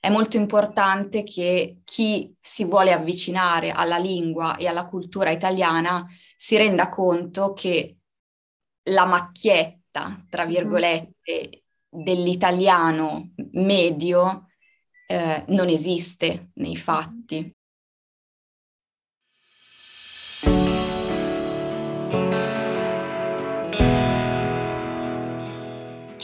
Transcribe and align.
è 0.00 0.08
molto 0.08 0.38
importante 0.38 1.22
che 1.22 1.80
chi 1.84 2.34
si 2.40 2.64
vuole 2.64 2.92
avvicinare 2.92 3.70
alla 3.70 3.98
lingua 3.98 4.56
e 4.56 4.66
alla 4.66 4.86
cultura 4.86 5.30
italiana 5.30 6.06
si 6.36 6.56
renda 6.56 6.88
conto 6.88 7.52
che 7.52 7.98
la 8.84 9.04
macchietta, 9.04 10.24
tra 10.30 10.44
mm-hmm. 10.44 10.52
virgolette, 10.54 11.64
dell'italiano 11.86 13.32
medio 13.52 14.46
eh, 15.06 15.44
non 15.48 15.68
esiste 15.68 16.50
nei 16.54 16.76
fatti. 16.76 17.54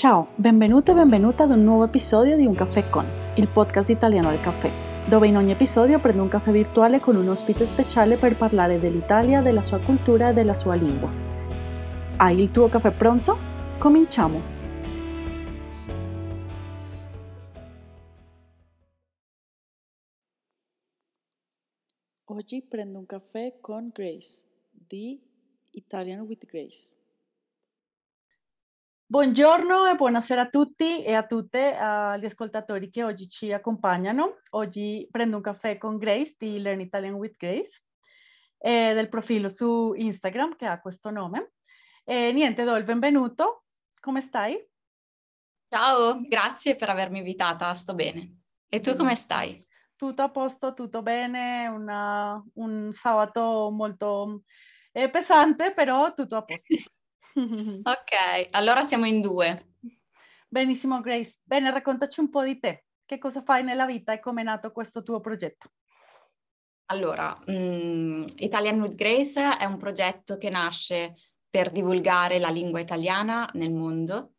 Ciao, 0.07 0.29
benvenuto 0.37 0.93
e 0.93 0.95
benvenuta 0.95 1.43
ad 1.43 1.51
un 1.51 1.65
nuovo 1.65 1.83
episodio 1.83 2.37
di 2.37 2.47
Un 2.47 2.55
Caffè 2.55 2.89
Con, 2.91 3.05
il 3.35 3.49
podcast 3.49 3.89
italiano 3.89 4.31
del 4.31 4.41
caffè, 4.41 4.71
dove 5.09 5.27
in 5.27 5.37
ogni 5.37 5.51
episodio 5.51 5.99
prendo 5.99 6.23
un 6.23 6.29
caffè 6.29 6.53
virtuale 6.53 7.01
con 7.01 7.17
un 7.17 7.27
ospite 7.27 7.67
speciale 7.67 8.17
per 8.17 8.37
parlare 8.37 8.79
dell'Italia, 8.79 9.43
della 9.43 9.63
sua 9.63 9.81
cultura 9.81 10.29
e 10.29 10.33
della 10.33 10.55
sua 10.55 10.77
lingua. 10.77 11.11
Hai 12.19 12.39
il 12.39 12.53
tuo 12.53 12.69
caffè 12.69 12.93
pronto? 12.93 13.37
Cominciamo! 13.79 14.41
Oggi 22.27 22.63
prendo 22.63 23.01
un 23.01 23.07
caffè 23.07 23.57
con 23.61 23.91
Grace 23.93 24.45
di 24.71 25.21
Italian 25.73 26.21
with 26.21 26.47
Grace. 26.47 26.95
Buongiorno 29.09 29.87
e 29.87 29.95
buonasera 29.95 30.41
a 30.41 30.49
tutti 30.49 31.05
e 31.05 31.15
a 31.15 31.25
tutte 31.25 31.77
agli 31.77 32.25
ascoltatori 32.25 32.91
che 32.91 33.05
oggi 33.05 33.29
ci 33.29 33.53
accompagnano. 33.53 34.43
Oggi 34.51 35.07
prendo 35.09 35.37
un 35.37 35.43
caffè 35.43 35.79
con 35.79 35.97
Grace 35.97 36.35
di 36.37 36.59
Learn 36.59 36.81
Italian 36.81 37.15
with 37.15 37.37
Grace 37.37 37.85
e 38.59 38.95
del 38.95 39.09
profilo 39.09 39.49
su 39.49 39.93
Instagram 39.95 40.57
che 40.57 40.67
ha 40.67 40.81
questo 40.81 41.11
nome. 41.11 41.53
E 42.03 42.33
niente, 42.33 42.65
do 42.65 42.75
il 42.75 42.83
benvenuto. 42.83 43.67
Come 44.01 44.21
stai? 44.21 44.59
Ciao, 45.69 46.21
grazie 46.27 46.75
per 46.75 46.89
avermi 46.89 47.19
invitata, 47.19 47.73
sto 47.75 47.95
bene. 47.95 48.41
E 48.69 48.81
tu 48.81 48.97
come 48.97 49.15
stai? 49.15 49.57
Tutto 49.95 50.23
a 50.23 50.31
posto, 50.31 50.75
tutto 50.75 51.03
bene, 51.03 51.69
una, 51.69 52.45
un 52.55 52.91
sabato 52.91 53.71
molto 53.71 54.43
eh, 54.91 55.09
pesante, 55.11 55.73
però 55.73 56.13
tutto 56.13 56.35
a 56.35 56.43
posto. 56.43 56.75
ok, 57.83 58.47
allora 58.53 58.85
siamo 58.85 59.05
in 59.07 59.21
due. 59.21 59.75
Benissimo 60.49 61.01
Grace. 61.01 61.41
Bene, 61.43 61.71
raccontaci 61.71 62.21
un 62.21 62.31
po' 62.31 62.43
di 62.43 62.59
te. 62.59 62.87
Che 63.05 63.19
cosa 63.19 63.43
fai 63.43 63.63
nella 63.63 63.85
vita 63.85 64.13
e 64.13 64.21
come 64.21 64.41
è 64.41 64.45
nato 64.45 64.73
questo 64.73 65.03
tuo 65.03 65.21
progetto? 65.21 65.71
Allora, 66.87 67.39
um, 67.47 68.27
Italian 68.37 68.81
with 68.81 68.95
Grace 68.95 69.59
è 69.59 69.65
un 69.65 69.77
progetto 69.77 70.39
che 70.39 70.51
nasce 70.51 71.15
per 71.49 71.71
divulgare 71.71 72.39
la 72.39 72.49
lingua 72.49 72.81
italiana 72.81 73.49
nel 73.55 73.73
mondo 73.73 74.35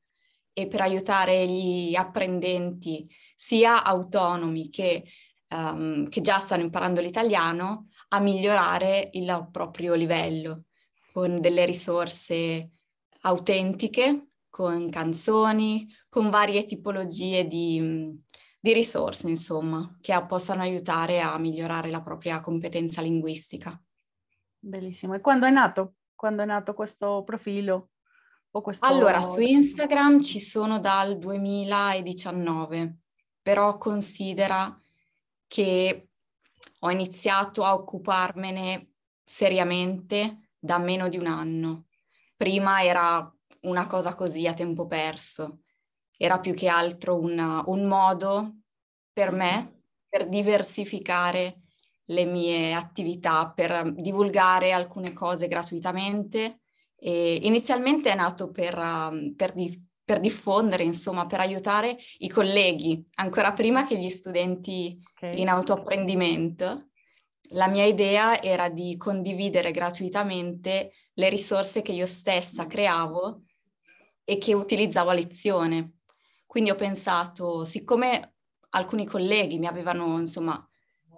e 0.53 0.67
per 0.67 0.81
aiutare 0.81 1.45
gli 1.45 1.95
apprendenti, 1.95 3.07
sia 3.35 3.83
autonomi 3.83 4.69
che, 4.69 5.03
um, 5.49 6.09
che 6.09 6.21
già 6.21 6.39
stanno 6.39 6.63
imparando 6.63 6.99
l'italiano, 6.99 7.89
a 8.09 8.19
migliorare 8.19 9.09
il 9.13 9.49
proprio 9.51 9.93
livello 9.93 10.63
con 11.11 11.41
delle 11.41 11.65
risorse 11.65 12.76
autentiche, 13.21 14.29
con 14.49 14.89
canzoni, 14.89 15.87
con 16.09 16.29
varie 16.29 16.65
tipologie 16.65 17.47
di, 17.47 18.19
di 18.59 18.73
risorse, 18.73 19.29
insomma, 19.29 19.97
che 20.01 20.19
possano 20.25 20.61
aiutare 20.61 21.21
a 21.21 21.37
migliorare 21.37 21.89
la 21.89 22.01
propria 22.01 22.39
competenza 22.41 23.01
linguistica. 23.01 23.79
Bellissimo. 24.59 25.13
E 25.13 25.21
quando 25.21 25.45
è 25.45 25.51
nato? 25.51 25.95
Quando 26.15 26.41
è 26.41 26.45
nato 26.45 26.73
questo 26.73 27.23
profilo? 27.23 27.91
Questo... 28.49 28.85
Allora, 28.85 29.21
su 29.21 29.39
Instagram 29.39 30.19
ci 30.21 30.39
sono 30.39 30.79
dal 30.79 31.19
2019, 31.19 32.97
però 33.39 33.77
considera 33.77 34.81
che 35.45 36.09
ho 36.79 36.89
iniziato 36.89 37.63
a 37.63 37.75
occuparmene 37.75 38.93
seriamente 39.23 40.49
da 40.57 40.79
meno 40.79 41.07
di 41.07 41.17
un 41.17 41.27
anno. 41.27 41.86
Prima 42.37 42.83
era 42.83 43.29
una 43.61 43.87
cosa 43.87 44.15
così 44.15 44.47
a 44.47 44.53
tempo 44.53 44.85
perso, 44.85 45.63
era 46.15 46.39
più 46.39 46.53
che 46.53 46.67
altro 46.67 47.19
una, 47.19 47.63
un 47.65 47.85
modo 47.85 48.57
per 49.11 49.31
me 49.31 49.81
per 50.07 50.29
diversificare 50.29 51.61
le 52.05 52.25
mie 52.25 52.73
attività, 52.73 53.51
per 53.53 53.91
divulgare 53.93 54.71
alcune 54.71 55.13
cose 55.13 55.47
gratuitamente. 55.47 56.61
E 56.95 57.39
inizialmente 57.43 58.09
è 58.09 58.15
nato 58.15 58.49
per, 58.49 58.75
um, 58.77 59.35
per, 59.35 59.53
di, 59.53 59.79
per, 60.03 60.19
diffondere, 60.19 60.83
insomma, 60.83 61.25
per 61.25 61.39
aiutare 61.39 61.97
i 62.19 62.29
colleghi, 62.29 63.05
ancora 63.15 63.53
prima 63.53 63.85
che 63.85 63.97
gli 63.97 64.09
studenti 64.09 64.97
okay. 65.15 65.39
in 65.39 65.49
autoapprendimento. 65.49 66.89
La 67.51 67.67
mia 67.67 67.85
idea 67.85 68.41
era 68.41 68.69
di 68.69 68.97
condividere 68.97 69.71
gratuitamente 69.71 70.91
le 71.17 71.29
risorse 71.29 71.81
che 71.81 71.91
io 71.91 72.05
stessa 72.05 72.67
creavo 72.67 73.43
e 74.23 74.37
che 74.37 74.53
utilizzavo 74.53 75.09
a 75.09 75.13
lezione. 75.13 75.99
Quindi 76.45 76.69
ho 76.69 76.75
pensato, 76.75 77.65
siccome 77.65 78.35
alcuni 78.69 79.05
colleghi 79.05 79.57
mi 79.57 79.67
avevano 79.67 80.19
insomma 80.19 80.65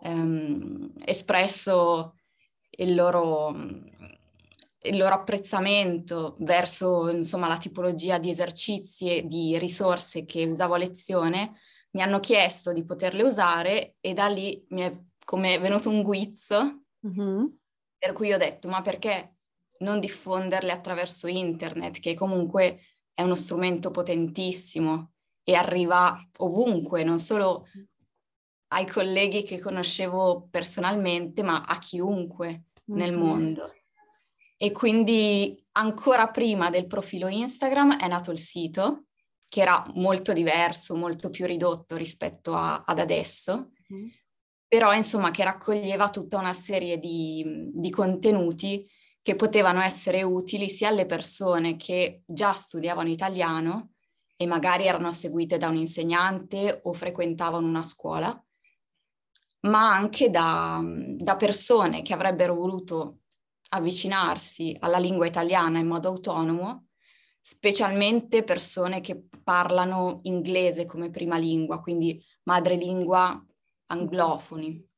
ehm, 0.01 0.93
espresso 1.03 2.15
il 2.71 2.95
loro, 2.95 3.49
il 3.49 4.97
loro 4.97 5.13
apprezzamento 5.13 6.37
verso 6.39 7.09
insomma 7.09 7.47
la 7.47 7.57
tipologia 7.57 8.17
di 8.19 8.29
esercizi 8.29 9.17
e 9.17 9.27
di 9.27 9.57
risorse 9.57 10.25
che 10.25 10.45
usavo 10.45 10.75
a 10.75 10.77
lezione, 10.77 11.59
mi 11.91 12.01
hanno 12.01 12.19
chiesto 12.19 12.71
di 12.71 12.85
poterle 12.85 13.23
usare 13.23 13.95
e 13.99 14.13
da 14.13 14.27
lì 14.27 14.65
mi 14.69 14.81
è 14.81 14.97
come 15.25 15.59
venuto 15.59 15.89
un 15.89 16.03
guizzo, 16.03 16.83
mm-hmm. 17.05 17.45
per 17.97 18.13
cui 18.13 18.31
ho 18.31 18.37
detto, 18.37 18.67
ma 18.67 18.81
perché 18.81 19.38
non 19.79 19.99
diffonderle 19.99 20.71
attraverso 20.71 21.27
internet, 21.27 21.99
che 21.99 22.15
comunque 22.15 22.81
è 23.13 23.21
uno 23.21 23.35
strumento 23.35 23.91
potentissimo 23.91 25.11
e 25.43 25.55
arriva 25.55 26.17
ovunque, 26.37 27.03
non 27.03 27.19
solo 27.19 27.67
ai 28.71 28.85
colleghi 28.85 29.43
che 29.43 29.59
conoscevo 29.59 30.47
personalmente, 30.49 31.43
ma 31.43 31.63
a 31.63 31.79
chiunque 31.79 32.47
mm-hmm. 32.47 32.99
nel 32.99 33.17
mondo. 33.17 33.73
E 34.57 34.71
quindi 34.71 35.61
ancora 35.73 36.27
prima 36.29 36.69
del 36.69 36.87
profilo 36.87 37.27
Instagram 37.27 37.97
è 37.97 38.07
nato 38.07 38.31
il 38.31 38.39
sito, 38.39 39.05
che 39.47 39.61
era 39.61 39.83
molto 39.95 40.33
diverso, 40.33 40.95
molto 40.95 41.29
più 41.29 41.45
ridotto 41.45 41.95
rispetto 41.95 42.53
a, 42.53 42.83
ad 42.85 42.99
adesso, 42.99 43.71
mm-hmm. 43.91 44.07
però 44.67 44.93
insomma 44.93 45.31
che 45.31 45.43
raccoglieva 45.43 46.09
tutta 46.09 46.37
una 46.37 46.53
serie 46.53 46.99
di, 46.99 47.71
di 47.73 47.89
contenuti 47.89 48.87
che 49.29 49.35
potevano 49.35 49.79
essere 49.81 50.23
utili 50.23 50.71
sia 50.71 50.87
alle 50.87 51.05
persone 51.05 51.75
che 51.75 52.23
già 52.25 52.51
studiavano 52.51 53.09
italiano 53.09 53.91
e 54.35 54.47
magari 54.47 54.87
erano 54.87 55.11
seguite 55.11 55.59
da 55.59 55.67
un 55.67 55.75
insegnante 55.75 56.79
o 56.85 56.93
frequentavano 56.93 57.67
una 57.67 57.83
scuola, 57.83 58.43
ma 59.67 59.93
anche 59.93 60.31
da, 60.31 60.81
da 60.83 61.35
persone 61.35 62.01
che 62.01 62.11
avrebbero 62.11 62.55
voluto 62.55 63.19
avvicinarsi 63.69 64.75
alla 64.79 64.97
lingua 64.97 65.27
italiana 65.27 65.77
in 65.77 65.85
modo 65.85 66.07
autonomo, 66.07 66.87
specialmente 67.39 68.43
persone 68.43 68.99
che 68.99 69.25
parlano 69.43 70.21
inglese 70.23 70.87
come 70.87 71.11
prima 71.11 71.37
lingua, 71.37 71.81
quindi 71.81 72.19
madrelingua 72.45 73.45
anglofoni 73.91 74.88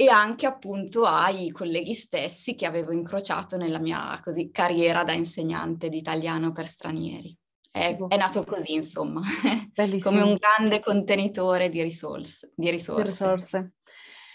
e 0.00 0.08
anche 0.08 0.46
appunto 0.46 1.06
ai 1.06 1.50
colleghi 1.50 1.92
stessi 1.94 2.54
che 2.54 2.66
avevo 2.66 2.92
incrociato 2.92 3.56
nella 3.56 3.80
mia 3.80 4.20
così, 4.22 4.48
carriera 4.52 5.02
da 5.02 5.12
insegnante 5.12 5.88
di 5.88 5.96
italiano 5.98 6.52
per 6.52 6.68
stranieri. 6.68 7.36
È, 7.68 7.96
è 8.06 8.16
nato 8.16 8.44
così, 8.44 8.74
insomma, 8.74 9.22
come 10.00 10.22
un 10.22 10.36
grande 10.36 10.78
contenitore 10.78 11.68
di 11.68 11.82
risorse. 11.82 12.52
Di 12.54 12.70
risorse. 12.70 13.02
risorse. 13.02 13.72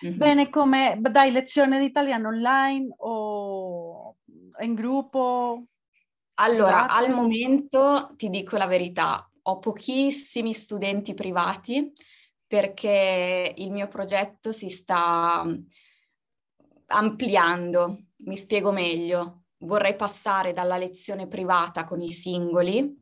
Mm-hmm. 0.06 0.18
Bene, 0.18 0.50
come 0.50 0.98
dai 1.00 1.32
lezione 1.32 1.80
di 1.80 1.86
italiano 1.86 2.28
online 2.28 2.94
o 2.98 4.18
in 4.60 4.74
gruppo? 4.74 5.64
Allora, 6.42 6.90
al 6.90 7.10
momento 7.10 8.10
ti 8.18 8.30
dico 8.30 8.58
la 8.58 8.68
verità, 8.68 9.32
ho 9.44 9.60
pochissimi 9.60 10.52
studenti 10.52 11.14
privati 11.14 11.90
perché 12.54 13.52
il 13.58 13.72
mio 13.72 13.88
progetto 13.88 14.52
si 14.52 14.70
sta 14.70 15.44
mm, 15.44 15.56
ampliando. 16.90 18.10
Mi 18.18 18.38
spiego 18.38 18.72
meglio. 18.72 19.46
Vorrei 19.64 19.96
passare 19.96 20.54
dalla 20.54 20.78
lezione 20.78 21.28
privata 21.28 21.84
con 21.84 22.00
i 22.00 22.12
singoli 22.12 22.96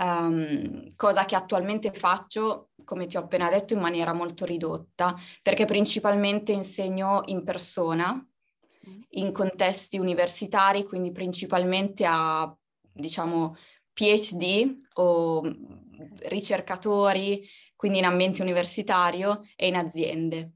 um, 0.00 0.94
cosa 0.94 1.24
che 1.24 1.36
attualmente 1.36 1.90
faccio, 1.90 2.72
come 2.84 3.06
ti 3.06 3.16
ho 3.16 3.20
appena 3.20 3.48
detto, 3.48 3.72
in 3.72 3.80
maniera 3.80 4.12
molto 4.12 4.44
ridotta, 4.44 5.14
perché 5.40 5.64
principalmente 5.64 6.52
insegno 6.52 7.22
in 7.28 7.44
persona, 7.44 8.12
mm. 8.12 9.00
in 9.12 9.32
contesti 9.32 9.96
universitari, 9.96 10.84
quindi 10.84 11.12
principalmente 11.12 12.04
a, 12.06 12.54
diciamo, 12.92 13.56
PhD 13.94 14.74
o 14.96 15.40
ricercatori, 16.28 17.42
quindi 17.76 17.98
in 17.98 18.06
ambiente 18.06 18.42
universitario 18.42 19.42
e 19.54 19.68
in 19.68 19.76
aziende. 19.76 20.52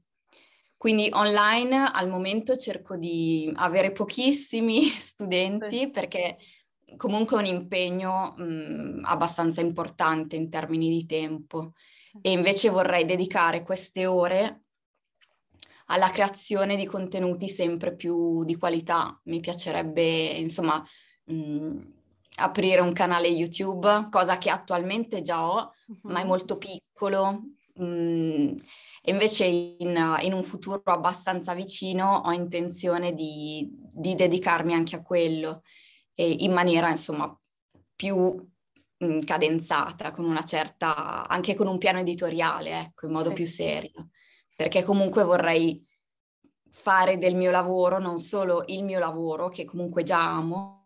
Quindi 0.75 1.09
online 1.13 1.91
al 1.91 2.09
momento 2.09 2.55
cerco 2.55 2.97
di 2.97 3.51
avere 3.55 3.91
pochissimi 3.91 4.87
studenti 4.99 5.77
sì. 5.77 5.89
perché 5.91 6.37
comunque 6.97 7.37
è 7.37 7.39
un 7.39 7.45
impegno 7.45 8.33
mh, 8.35 9.01
abbastanza 9.03 9.61
importante 9.61 10.35
in 10.35 10.49
termini 10.49 10.89
di 10.89 11.05
tempo 11.05 11.73
e 12.19 12.31
invece 12.31 12.69
vorrei 12.69 13.05
dedicare 13.05 13.61
queste 13.63 14.05
ore 14.05 14.63
alla 15.85 16.09
creazione 16.09 16.75
di 16.75 16.85
contenuti 16.85 17.47
sempre 17.47 17.95
più 17.95 18.43
di 18.43 18.55
qualità. 18.57 19.19
Mi 19.25 19.39
piacerebbe, 19.39 20.03
insomma, 20.03 20.83
mh, 21.25 21.79
aprire 22.35 22.81
un 22.81 22.93
canale 22.93 23.27
YouTube, 23.27 24.07
cosa 24.09 24.37
che 24.37 24.49
attualmente 24.49 25.21
già 25.21 25.45
ho, 25.49 25.73
uh-huh. 25.87 26.11
ma 26.11 26.21
è 26.21 26.25
molto 26.25 26.57
piccolo. 26.57 27.41
Mh, 27.75 28.55
e 29.03 29.11
invece 29.11 29.45
in, 29.45 30.17
in, 30.21 30.33
un 30.33 30.43
futuro 30.43 30.81
abbastanza 30.85 31.55
vicino 31.55 32.21
ho 32.25 32.31
intenzione 32.31 33.13
di, 33.13 33.67
di 33.71 34.13
dedicarmi 34.13 34.73
anche 34.75 34.95
a 34.95 35.01
quello 35.01 35.63
e 36.13 36.29
in 36.39 36.51
maniera 36.53 36.87
insomma 36.89 37.35
più 37.95 38.47
cadenzata, 39.25 40.11
con 40.11 40.25
una 40.25 40.43
certa, 40.43 41.27
anche 41.27 41.55
con 41.55 41.67
un 41.67 41.77
piano 41.77 41.99
editoriale, 41.99 42.79
ecco, 42.79 43.07
in 43.07 43.13
modo 43.13 43.29
sì. 43.29 43.33
più 43.33 43.47
serio, 43.47 44.09
perché 44.55 44.83
comunque 44.83 45.23
vorrei 45.23 45.83
fare 46.69 47.17
del 47.17 47.35
mio 47.35 47.51
lavoro 47.51 47.99
non 47.99 48.17
solo 48.17 48.63
il 48.67 48.83
mio 48.83 48.99
lavoro, 48.99 49.49
che 49.49 49.65
comunque 49.65 50.03
già 50.03 50.21
amo, 50.21 50.80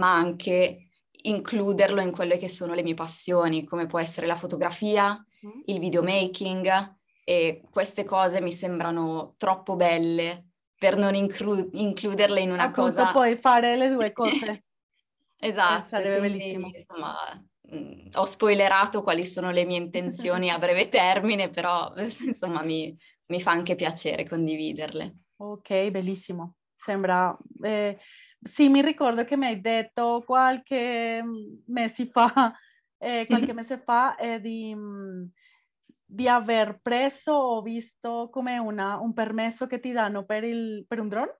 ma 0.00 0.14
anche 0.14 0.88
includerlo 1.22 2.00
in 2.00 2.10
quelle 2.10 2.38
che 2.38 2.48
sono 2.48 2.72
le 2.72 2.82
mie 2.82 2.94
passioni, 2.94 3.64
come 3.64 3.86
può 3.86 3.98
essere 4.00 4.26
la 4.26 4.34
fotografia, 4.34 5.14
mm. 5.46 5.60
il 5.66 5.78
videomaking, 5.78 6.96
e 7.22 7.62
queste 7.70 8.04
cose 8.04 8.40
mi 8.40 8.50
sembrano 8.50 9.34
troppo 9.36 9.76
belle 9.76 10.46
per 10.76 10.96
non 10.96 11.14
inclu- 11.14 11.68
includerle 11.74 12.40
in 12.40 12.50
una 12.50 12.64
Appunto, 12.64 12.92
cosa... 12.92 13.12
puoi 13.12 13.36
fare 13.36 13.76
le 13.76 13.90
due 13.90 14.10
cose. 14.12 14.64
esatto, 15.38 15.88
sarebbe 15.88 16.18
quindi, 16.18 16.38
bellissimo. 16.38 16.70
Insomma, 16.74 17.44
mh, 17.60 17.76
mm, 17.76 18.08
ho 18.14 18.24
spoilerato 18.24 19.02
quali 19.02 19.26
sono 19.26 19.50
le 19.50 19.66
mie 19.66 19.78
intenzioni 19.78 20.48
a 20.48 20.58
breve 20.58 20.88
termine, 20.90 21.50
però 21.50 21.92
insomma 22.24 22.62
mi, 22.64 22.96
mi, 23.26 23.40
fa 23.42 23.50
anche 23.50 23.74
piacere 23.74 24.26
condividerle. 24.26 25.16
Ok, 25.36 25.90
bellissimo. 25.90 26.54
Sembra... 26.74 27.36
Eh, 27.62 27.98
sì, 28.42 28.68
mi 28.68 28.82
ricordo 28.82 29.24
che 29.24 29.36
mi 29.36 29.46
hai 29.46 29.60
detto 29.60 30.22
qualche 30.24 31.22
mese 31.66 32.06
fa, 32.06 32.54
eh, 32.98 33.26
qualche 33.26 33.52
mese 33.52 33.78
fa 33.78 34.16
eh, 34.16 34.40
di... 34.40 34.76
Di 36.12 36.26
aver 36.26 36.80
preso 36.82 37.30
o 37.30 37.62
visto 37.62 38.30
come 38.32 38.58
una, 38.58 38.98
un 38.98 39.12
permesso 39.12 39.68
che 39.68 39.78
ti 39.78 39.92
danno 39.92 40.24
per, 40.24 40.42
il, 40.42 40.84
per 40.88 40.98
un 40.98 41.08
drone? 41.08 41.38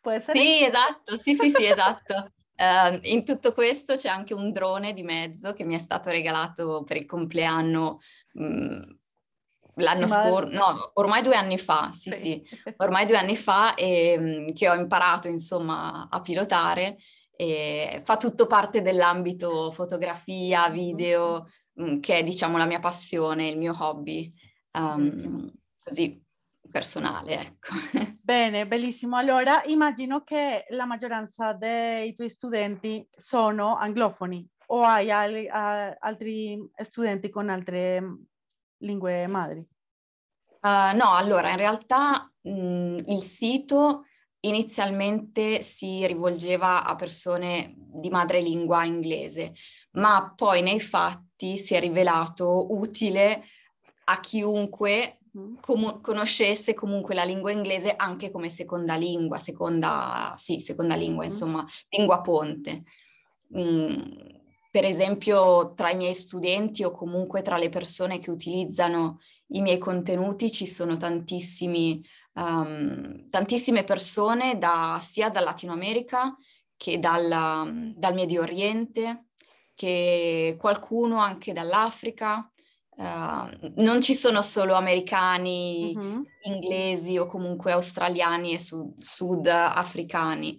Può 0.00 0.10
essere? 0.10 0.40
Sì, 0.40 0.64
esatto, 0.64 1.20
sì, 1.20 1.34
sì, 1.34 1.52
sì, 1.52 1.66
esatto. 1.66 2.32
Uh, 2.56 2.98
in 3.06 3.24
tutto 3.24 3.54
questo 3.54 3.94
c'è 3.94 4.08
anche 4.08 4.34
un 4.34 4.50
drone 4.50 4.92
di 4.92 5.04
mezzo 5.04 5.52
che 5.52 5.62
mi 5.62 5.76
è 5.76 5.78
stato 5.78 6.10
regalato 6.10 6.82
per 6.82 6.96
il 6.96 7.06
compleanno 7.06 8.00
mh, 8.32 8.44
mm, 8.44 8.80
l'anno 9.76 10.06
scorso, 10.06 10.48
no, 10.50 10.90
ormai 10.94 11.22
due 11.22 11.34
anni 11.34 11.58
fa, 11.58 11.90
sì, 11.92 12.10
sì, 12.12 12.44
sì. 12.46 12.58
Ormai 12.78 13.06
due 13.06 13.16
anni 13.16 13.36
fa 13.36 13.74
e 13.74 14.18
mh, 14.18 14.24
mm, 14.24 14.48
che 14.52 14.68
ho 14.68 14.74
imparato 14.74 15.28
insomma 15.28 16.08
a 16.10 16.20
pilotare 16.20 16.96
e 17.34 18.00
fa 18.04 18.16
tutto 18.16 18.46
parte 18.46 18.82
dell'ambito 18.82 19.70
fotografia, 19.72 20.68
video, 20.68 21.46
Mm, 21.80 22.00
che 22.00 22.18
è 22.18 22.24
diciamo 22.24 22.58
la 22.58 22.66
mia 22.66 22.80
passione, 22.80 23.48
il 23.48 23.56
mio 23.56 23.74
hobby, 23.78 24.30
um, 24.72 25.50
così 25.82 26.22
personale, 26.70 27.40
ecco. 27.40 27.68
Bene, 28.22 28.66
bellissimo. 28.66 29.16
Allora, 29.16 29.62
immagino 29.64 30.22
che 30.22 30.66
la 30.68 30.84
maggioranza 30.84 31.54
dei 31.54 32.14
tuoi 32.14 32.28
studenti 32.28 33.06
sono 33.10 33.76
anglofoni 33.76 34.46
o 34.66 34.82
hai 34.82 35.10
al- 35.10 35.96
altri 35.98 36.58
studenti 36.82 37.30
con 37.30 37.48
altre 37.48 38.02
lingue 38.82 39.26
madri? 39.26 39.66
Uh, 40.60 40.94
no, 40.96 41.14
allora, 41.14 41.50
in 41.50 41.56
realtà 41.56 42.30
mh, 42.40 42.98
il 43.06 43.22
sito 43.22 44.04
inizialmente 44.44 45.62
si 45.62 46.06
rivolgeva 46.06 46.84
a 46.84 46.94
persone 46.96 47.74
di 47.76 48.10
madrelingua 48.10 48.84
inglese, 48.84 49.54
ma 49.92 50.32
poi 50.34 50.62
nei 50.62 50.80
fatti 50.80 51.58
si 51.58 51.74
è 51.74 51.80
rivelato 51.80 52.72
utile 52.72 53.44
a 54.04 54.20
chiunque 54.20 55.18
mm. 55.36 55.54
com- 55.60 56.00
conoscesse 56.00 56.74
comunque 56.74 57.14
la 57.14 57.24
lingua 57.24 57.52
inglese 57.52 57.94
anche 57.94 58.30
come 58.30 58.48
seconda 58.48 58.96
lingua, 58.96 59.38
seconda, 59.38 60.34
sì, 60.38 60.60
seconda 60.60 60.96
lingua, 60.96 61.22
mm. 61.22 61.26
insomma, 61.26 61.66
lingua 61.88 62.20
ponte. 62.20 62.82
Mm, 63.56 64.00
per 64.72 64.86
esempio, 64.86 65.74
tra 65.74 65.90
i 65.90 65.96
miei 65.96 66.14
studenti 66.14 66.82
o 66.82 66.92
comunque 66.92 67.42
tra 67.42 67.58
le 67.58 67.68
persone 67.68 68.18
che 68.20 68.30
utilizzano 68.30 69.20
i 69.48 69.60
miei 69.60 69.76
contenuti 69.76 70.50
ci 70.50 70.66
sono 70.66 70.96
tantissimi, 70.96 72.02
um, 72.36 73.28
tantissime 73.28 73.84
persone 73.84 74.56
da, 74.56 74.98
sia 74.98 75.28
dal 75.28 75.44
Latino 75.44 75.74
America 75.74 76.34
che 76.74 76.98
dal, 76.98 77.92
dal 77.94 78.14
Medio 78.14 78.40
Oriente, 78.40 79.26
che 79.74 80.56
qualcuno 80.58 81.18
anche 81.18 81.52
dall'Africa. 81.52 82.50
Uh, 82.94 83.72
non 83.76 84.00
ci 84.00 84.14
sono 84.14 84.40
solo 84.40 84.72
americani, 84.72 85.92
uh-huh. 85.94 86.24
inglesi 86.44 87.18
o 87.18 87.26
comunque 87.26 87.72
australiani 87.72 88.54
e 88.54 88.58
sud, 88.58 88.98
sudafricani, 88.98 90.58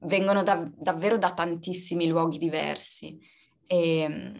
vengono 0.00 0.42
da, 0.42 0.70
davvero 0.74 1.16
da 1.16 1.32
tantissimi 1.32 2.06
luoghi 2.06 2.36
diversi. 2.36 3.18
E, 3.66 4.32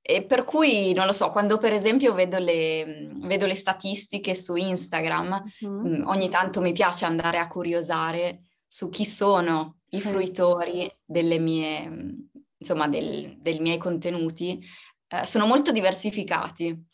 e, 0.00 0.22
per 0.24 0.44
cui, 0.44 0.92
non 0.92 1.06
lo 1.06 1.12
so, 1.12 1.30
quando 1.30 1.58
per 1.58 1.72
esempio 1.72 2.14
vedo 2.14 2.38
le, 2.38 3.10
vedo 3.14 3.46
le 3.46 3.54
statistiche 3.54 4.34
su 4.34 4.56
Instagram, 4.56 5.42
uh-huh. 5.60 6.08
ogni 6.08 6.28
tanto 6.28 6.60
mi 6.60 6.72
piace 6.72 7.04
andare 7.04 7.38
a 7.38 7.48
curiosare 7.48 8.42
su 8.66 8.88
chi 8.88 9.04
sono 9.04 9.78
i 9.90 10.00
fruitori 10.00 10.90
delle 11.04 11.38
mie, 11.38 12.26
insomma, 12.56 12.88
del, 12.88 13.36
dei 13.38 13.60
miei 13.60 13.78
contenuti, 13.78 14.62
eh, 15.08 15.24
sono 15.24 15.46
molto 15.46 15.72
diversificati. 15.72 16.86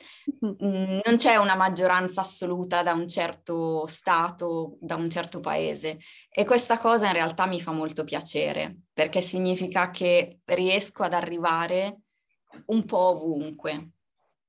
Mm, 0.45 0.99
non 1.05 1.17
c'è 1.17 1.37
una 1.37 1.57
maggioranza 1.57 2.21
assoluta 2.21 2.83
da 2.83 2.93
un 2.93 3.09
certo 3.09 3.87
stato, 3.87 4.77
da 4.81 4.95
un 4.95 5.11
certo 5.11 5.41
paese 5.41 5.99
e 6.31 6.45
questa 6.45 6.79
cosa 6.79 7.07
in 7.07 7.13
realtà 7.13 7.47
mi 7.47 7.61
fa 7.61 7.73
molto 7.73 8.05
piacere 8.05 8.77
perché 8.93 9.21
significa 9.21 9.91
che 9.91 10.41
riesco 10.45 11.03
ad 11.03 11.13
arrivare 11.13 12.03
un 12.67 12.85
po' 12.85 13.23
ovunque, 13.23 13.91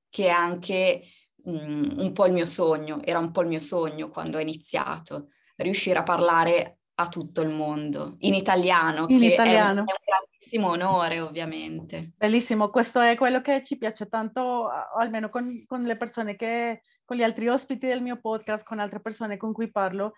che 0.08 0.26
è 0.26 0.30
anche 0.30 1.02
mm, 1.48 1.98
un 1.98 2.12
po' 2.12 2.26
il 2.26 2.32
mio 2.32 2.46
sogno, 2.46 3.02
era 3.02 3.18
un 3.18 3.32
po' 3.32 3.42
il 3.42 3.48
mio 3.48 3.60
sogno 3.60 4.08
quando 4.10 4.38
ho 4.38 4.40
iniziato, 4.40 5.30
riuscire 5.56 5.98
a 5.98 6.04
parlare 6.04 6.78
a 6.98 7.08
tutto 7.08 7.42
il 7.42 7.50
mondo 7.50 8.14
in 8.20 8.34
italiano, 8.34 9.06
in 9.08 9.18
che 9.18 9.26
italiano. 9.26 9.80
È, 9.80 9.82
un, 9.82 9.86
è 9.86 10.18
un 10.20 10.25
grandissimo 10.46 10.68
onore 10.68 11.20
ovviamente. 11.20 12.12
Bellissimo, 12.16 12.70
questo 12.70 13.00
è 13.00 13.16
quello 13.16 13.42
che 13.42 13.62
ci 13.64 13.76
piace 13.76 14.08
tanto, 14.08 14.68
almeno 14.96 15.28
con, 15.28 15.64
con 15.66 15.82
le 15.82 15.96
persone 15.96 16.36
che, 16.36 16.82
con 17.04 17.16
gli 17.16 17.22
altri 17.22 17.48
ospiti 17.48 17.86
del 17.86 18.02
mio 18.02 18.20
podcast, 18.20 18.64
con 18.64 18.78
altre 18.78 19.00
persone 19.00 19.36
con 19.36 19.52
cui 19.52 19.70
parlo 19.70 20.14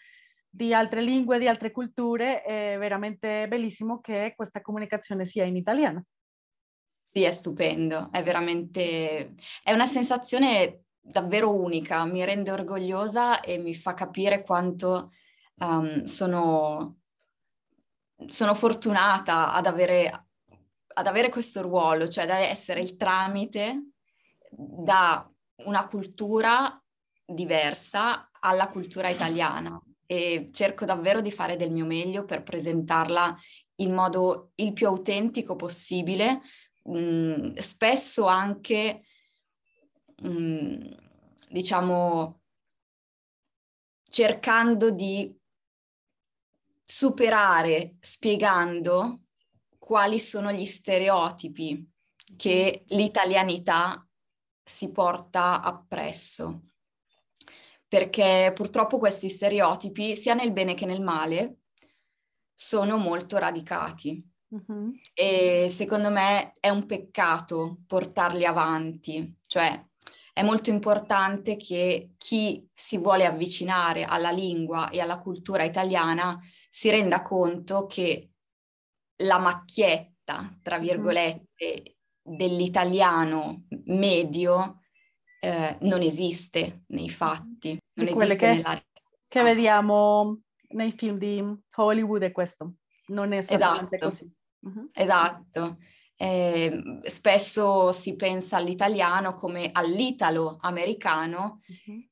di 0.50 0.73
altre 0.73 1.02
lingue, 1.02 1.38
di 1.38 1.49
altre 1.49 1.70
culture, 1.70 2.42
è 2.42 2.76
veramente 2.78 3.49
bellissimo 3.49 4.00
che 4.00 4.35
questa 4.37 4.61
comunicazione 4.61 5.25
sia 5.25 5.44
in 5.44 5.56
italiano. 5.56 6.04
Sì, 7.02 7.23
è 7.23 7.30
stupendo, 7.30 8.11
è 8.12 8.23
veramente, 8.23 9.35
è 9.62 9.73
una 9.73 9.87
sensazione 9.87 10.82
davvero 11.00 11.54
unica, 11.54 12.04
mi 12.04 12.23
rende 12.25 12.50
orgogliosa 12.50 13.40
e 13.40 13.56
mi 13.56 13.75
fa 13.75 13.94
capire 13.94 14.42
quanto 14.42 15.12
um, 15.61 16.04
sono 16.04 16.98
sono 18.27 18.55
fortunata 18.55 19.53
ad 19.53 19.67
avere, 19.67 20.29
ad 20.95 21.07
avere 21.07 21.29
questo 21.29 21.63
ruolo, 21.63 22.09
cioè 22.09 22.27
da 22.27 22.39
essere 22.39 22.81
il 22.81 22.97
tramite 22.97 23.93
da 24.51 25.31
una 25.65 25.87
cultura 25.87 26.83
diversa 27.25 28.31
alla 28.41 28.69
cultura 28.69 29.09
italiana. 29.09 29.81
E 30.07 30.49
cerco 30.53 30.87
davvero 30.87 31.21
di 31.21 31.31
fare 31.31 31.57
del 31.57 31.71
mio 31.71 31.85
meglio 31.85 32.25
per 32.25 32.43
presentarla 32.43 33.37
in 33.77 33.93
modo 33.93 34.53
il 34.57 34.73
più 34.73 34.87
autentico 34.87 35.55
possibile, 35.55 36.41
mh, 36.85 37.59
spesso 37.59 38.27
anche, 38.27 39.03
mh, 40.23 40.89
diciamo, 41.51 42.41
cercando 44.09 44.91
di 44.91 45.38
superare 46.90 47.97
spiegando 48.00 49.25
quali 49.76 50.18
sono 50.18 50.50
gli 50.50 50.64
stereotipi 50.64 51.87
che 52.35 52.85
l'italianità 52.87 54.07
si 54.64 54.90
porta 54.90 55.61
appresso. 55.61 56.62
Perché 57.87 58.52
purtroppo 58.54 58.99
questi 58.99 59.28
stereotipi, 59.28 60.16
sia 60.16 60.33
nel 60.33 60.52
bene 60.52 60.75
che 60.75 60.87
nel 60.87 61.02
male, 61.02 61.59
sono 62.54 62.97
molto 62.97 63.37
radicati. 63.37 64.26
Uh-huh. 64.49 64.92
E 65.12 65.68
secondo 65.71 66.11
me 66.11 66.52
è 66.59 66.71
un 66.71 66.87
peccato 66.87 67.80
portarli 67.87 68.47
avanti, 68.47 69.37
cioè 69.47 69.87
è 70.33 70.42
molto 70.42 70.71
importante 70.71 71.57
che 71.57 72.12
chi 72.16 72.66
si 72.73 72.97
vuole 72.97 73.26
avvicinare 73.26 74.04
alla 74.04 74.30
lingua 74.30 74.88
e 74.88 75.00
alla 75.00 75.18
cultura 75.18 75.64
italiana 75.64 76.38
si 76.69 76.91
renda 76.91 77.23
conto 77.23 77.87
che 77.87 78.31
la 79.23 79.39
macchietta, 79.39 80.59
tra 80.63 80.79
virgolette, 80.79 81.97
dell'italiano 82.23 83.65
medio 83.87 84.83
eh, 85.41 85.77
non 85.81 86.03
esiste 86.03 86.85
nei 86.89 87.11
fatti, 87.11 87.79
non 87.95 88.07
di 88.07 88.13
esiste 88.13 88.37
che, 88.37 88.47
nella 88.47 88.83
che 89.27 89.43
vediamo 89.43 90.41
nei 90.71 90.93
film 90.93 91.19
di 91.19 91.43
Hollywood 91.77 92.23
è 92.23 92.33
questo, 92.33 92.75
non 93.07 93.33
è 93.33 93.39
esattamente 93.39 93.97
esatto. 93.97 94.09
così. 94.09 94.33
Uh-huh. 94.61 94.91
Esatto. 94.93 95.79
Eh, 96.21 97.01
spesso 97.03 97.93
si 97.93 98.17
pensa 98.17 98.57
all'italiano 98.57 99.35
come 99.35 99.71
all'italo 99.73 100.59
americano, 100.61 101.61
uh-huh 101.67 102.08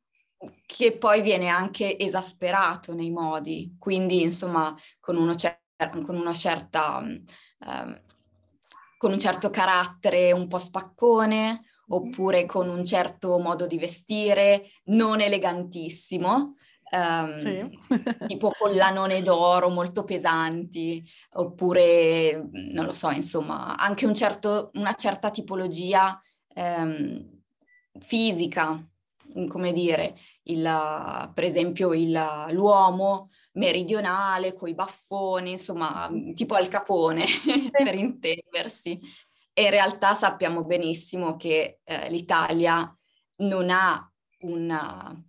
che 0.66 0.98
poi 0.98 1.22
viene 1.22 1.48
anche 1.48 1.98
esasperato 1.98 2.94
nei 2.94 3.10
modi, 3.10 3.76
quindi 3.78 4.22
insomma 4.22 4.74
con, 5.00 5.16
uno 5.16 5.34
cer- 5.34 5.60
con 6.04 6.16
una 6.16 6.32
certa, 6.32 6.98
um, 6.98 8.00
con 8.98 9.12
un 9.12 9.18
certo 9.18 9.50
carattere 9.50 10.32
un 10.32 10.48
po' 10.48 10.58
spaccone, 10.58 11.62
oppure 11.88 12.46
con 12.46 12.68
un 12.68 12.84
certo 12.84 13.38
modo 13.38 13.66
di 13.66 13.78
vestire, 13.78 14.70
non 14.86 15.20
elegantissimo, 15.20 16.56
um, 16.90 17.42
sì. 17.42 17.78
tipo 18.26 18.52
collanone 18.58 19.22
d'oro 19.22 19.68
molto 19.68 20.04
pesanti, 20.04 21.08
oppure 21.34 22.48
non 22.52 22.84
lo 22.84 22.92
so, 22.92 23.10
insomma, 23.10 23.76
anche 23.76 24.06
un 24.06 24.14
certo, 24.14 24.70
una 24.74 24.94
certa 24.94 25.30
tipologia 25.30 26.20
um, 26.54 27.42
fisica, 28.00 28.84
come 29.48 29.72
dire, 29.72 30.16
il, 30.44 30.62
per 31.34 31.44
esempio 31.44 31.92
il, 31.92 32.18
l'uomo 32.50 33.30
meridionale 33.52 34.54
con 34.54 34.68
i 34.68 34.74
baffoni, 34.74 35.52
insomma, 35.52 36.10
tipo 36.34 36.54
Al 36.54 36.68
Capone, 36.68 37.24
per 37.70 37.94
intendersi. 37.94 38.98
E 39.52 39.62
in 39.64 39.70
realtà 39.70 40.14
sappiamo 40.14 40.64
benissimo 40.64 41.36
che 41.36 41.80
eh, 41.84 42.10
l'Italia 42.10 42.94
non 43.36 43.70
ha 43.70 44.10
una... 44.40 45.22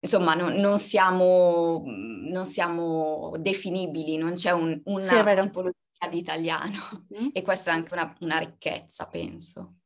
Insomma, 0.00 0.34
non, 0.34 0.54
non, 0.54 0.78
siamo, 0.78 1.82
non 1.86 2.46
siamo 2.46 3.34
definibili, 3.38 4.16
non 4.16 4.34
c'è 4.34 4.52
un, 4.52 4.80
una 4.84 5.40
sì, 5.40 5.46
tipologia 5.46 6.08
di 6.08 6.18
italiano. 6.18 7.06
Mm. 7.18 7.30
E 7.32 7.42
questa 7.42 7.72
è 7.72 7.74
anche 7.74 7.94
una, 7.94 8.14
una 8.20 8.38
ricchezza, 8.38 9.06
penso. 9.08 9.78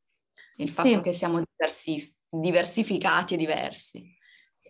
Il 0.57 0.69
fatto 0.69 0.93
sì. 0.93 1.01
che 1.01 1.13
siamo 1.13 1.41
diversi, 1.41 2.12
diversificati 2.39 3.35
e 3.35 3.37
diversi. 3.37 4.17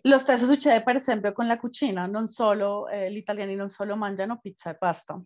Lo 0.02 0.18
stesso 0.18 0.44
succede 0.46 0.82
per 0.82 0.96
esempio 0.96 1.32
con 1.32 1.46
la 1.46 1.56
cucina, 1.56 2.06
non 2.06 2.26
solo, 2.26 2.88
eh, 2.88 3.10
gli 3.10 3.16
italiani 3.16 3.54
non 3.54 3.68
solo 3.68 3.96
mangiano 3.96 4.38
pizza 4.38 4.70
e 4.70 4.76
pasta. 4.76 5.20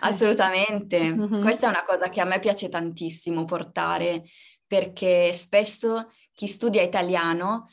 Assolutamente, 0.00 1.00
mm-hmm. 1.00 1.40
questa 1.40 1.66
è 1.66 1.70
una 1.70 1.84
cosa 1.84 2.08
che 2.08 2.20
a 2.20 2.24
me 2.24 2.38
piace 2.38 2.68
tantissimo 2.68 3.44
portare 3.44 4.24
perché 4.66 5.32
spesso 5.32 6.10
chi 6.32 6.46
studia 6.46 6.82
italiano 6.82 7.68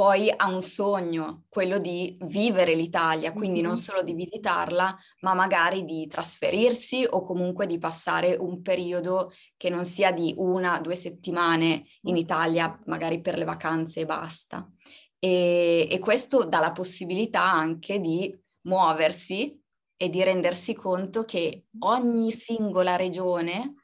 poi 0.00 0.32
ha 0.34 0.48
un 0.48 0.62
sogno, 0.62 1.44
quello 1.50 1.76
di 1.76 2.16
vivere 2.22 2.74
l'Italia, 2.74 3.34
quindi 3.34 3.60
mm-hmm. 3.60 3.68
non 3.68 3.76
solo 3.76 4.02
di 4.02 4.14
visitarla, 4.14 4.96
ma 5.20 5.34
magari 5.34 5.84
di 5.84 6.06
trasferirsi 6.06 7.06
o 7.06 7.22
comunque 7.22 7.66
di 7.66 7.76
passare 7.76 8.34
un 8.34 8.62
periodo 8.62 9.30
che 9.58 9.68
non 9.68 9.84
sia 9.84 10.10
di 10.10 10.32
una, 10.38 10.80
due 10.80 10.96
settimane 10.96 11.84
in 12.04 12.16
Italia, 12.16 12.80
magari 12.86 13.20
per 13.20 13.36
le 13.36 13.44
vacanze 13.44 14.00
e 14.00 14.06
basta. 14.06 14.66
E, 15.18 15.86
e 15.90 15.98
questo 15.98 16.44
dà 16.44 16.60
la 16.60 16.72
possibilità 16.72 17.42
anche 17.42 18.00
di 18.00 18.34
muoversi 18.62 19.62
e 19.98 20.08
di 20.08 20.22
rendersi 20.22 20.72
conto 20.72 21.24
che 21.24 21.66
ogni 21.80 22.32
singola 22.32 22.96
regione, 22.96 23.74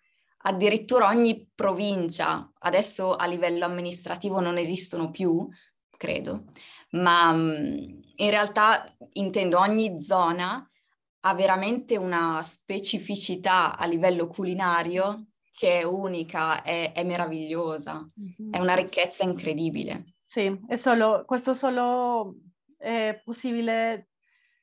addirittura 0.45 1.09
ogni 1.09 1.47
provincia, 1.55 2.51
adesso 2.61 3.17
a 3.17 3.27
livello 3.27 3.67
amministrativo 3.67 4.41
non 4.41 4.57
esistono 4.57 5.11
più, 5.11 5.47
credo, 5.97 6.45
ma 6.91 7.33
mm, 7.33 7.77
in 8.17 8.31
realtà 8.31 8.95
intendo 9.13 9.59
ogni 9.59 10.01
zona 10.01 10.69
ha 11.21 11.35
veramente 11.35 11.97
una 11.97 12.41
specificità 12.43 13.77
a 13.77 13.87
livello 13.87 14.29
culinario 14.29 15.29
che 15.53 15.81
è 15.81 15.83
unica, 15.83 16.63
è, 16.63 16.93
è 16.93 17.03
meravigliosa, 17.03 17.95
mm-hmm. 18.21 18.53
è 18.53 18.59
una 18.59 18.75
ricchezza 18.75 19.25
incredibile. 19.25 20.17
Sì, 20.23 20.55
è 20.69 20.77
solo, 20.77 21.25
questo 21.27 21.55
solo 21.55 22.35
è 22.77 23.21
possibile 23.25 24.11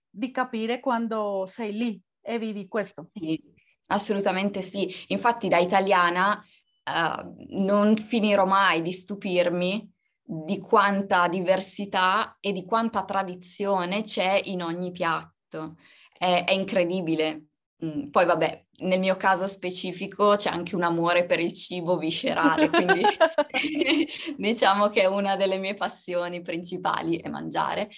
di 0.07 0.29
capire 0.29 0.79
quando 0.79 1.45
sei 1.47 1.73
lì 1.73 2.01
e 2.21 2.37
vivi 2.37 2.67
questo. 2.67 3.09
Sì, 3.13 3.41
assolutamente 3.87 4.69
sì. 4.69 4.87
Infatti 5.07 5.47
da 5.47 5.57
italiana 5.57 6.43
uh, 6.85 7.33
non 7.49 7.97
finirò 7.97 8.45
mai 8.45 8.83
di 8.83 8.91
stupirmi 8.91 9.92
di 10.25 10.59
quanta 10.59 11.27
diversità 11.27 12.37
e 12.39 12.53
di 12.53 12.65
quanta 12.65 13.03
tradizione 13.03 14.03
c'è 14.03 14.39
in 14.45 14.63
ogni 14.63 14.91
piatto. 14.91 15.75
È, 16.17 16.45
è 16.47 16.53
incredibile. 16.53 17.47
Mm, 17.83 18.09
poi 18.09 18.25
vabbè, 18.25 18.65
nel 18.79 18.99
mio 18.99 19.17
caso 19.17 19.47
specifico 19.47 20.35
c'è 20.35 20.49
anche 20.49 20.75
un 20.75 20.83
amore 20.83 21.25
per 21.25 21.39
il 21.39 21.53
cibo 21.53 21.97
viscerale, 21.97 22.69
quindi 22.69 23.01
diciamo 24.37 24.89
che 24.89 25.05
una 25.05 25.35
delle 25.35 25.57
mie 25.57 25.73
passioni 25.73 26.41
principali 26.41 27.17
è 27.17 27.29
mangiare. 27.29 27.89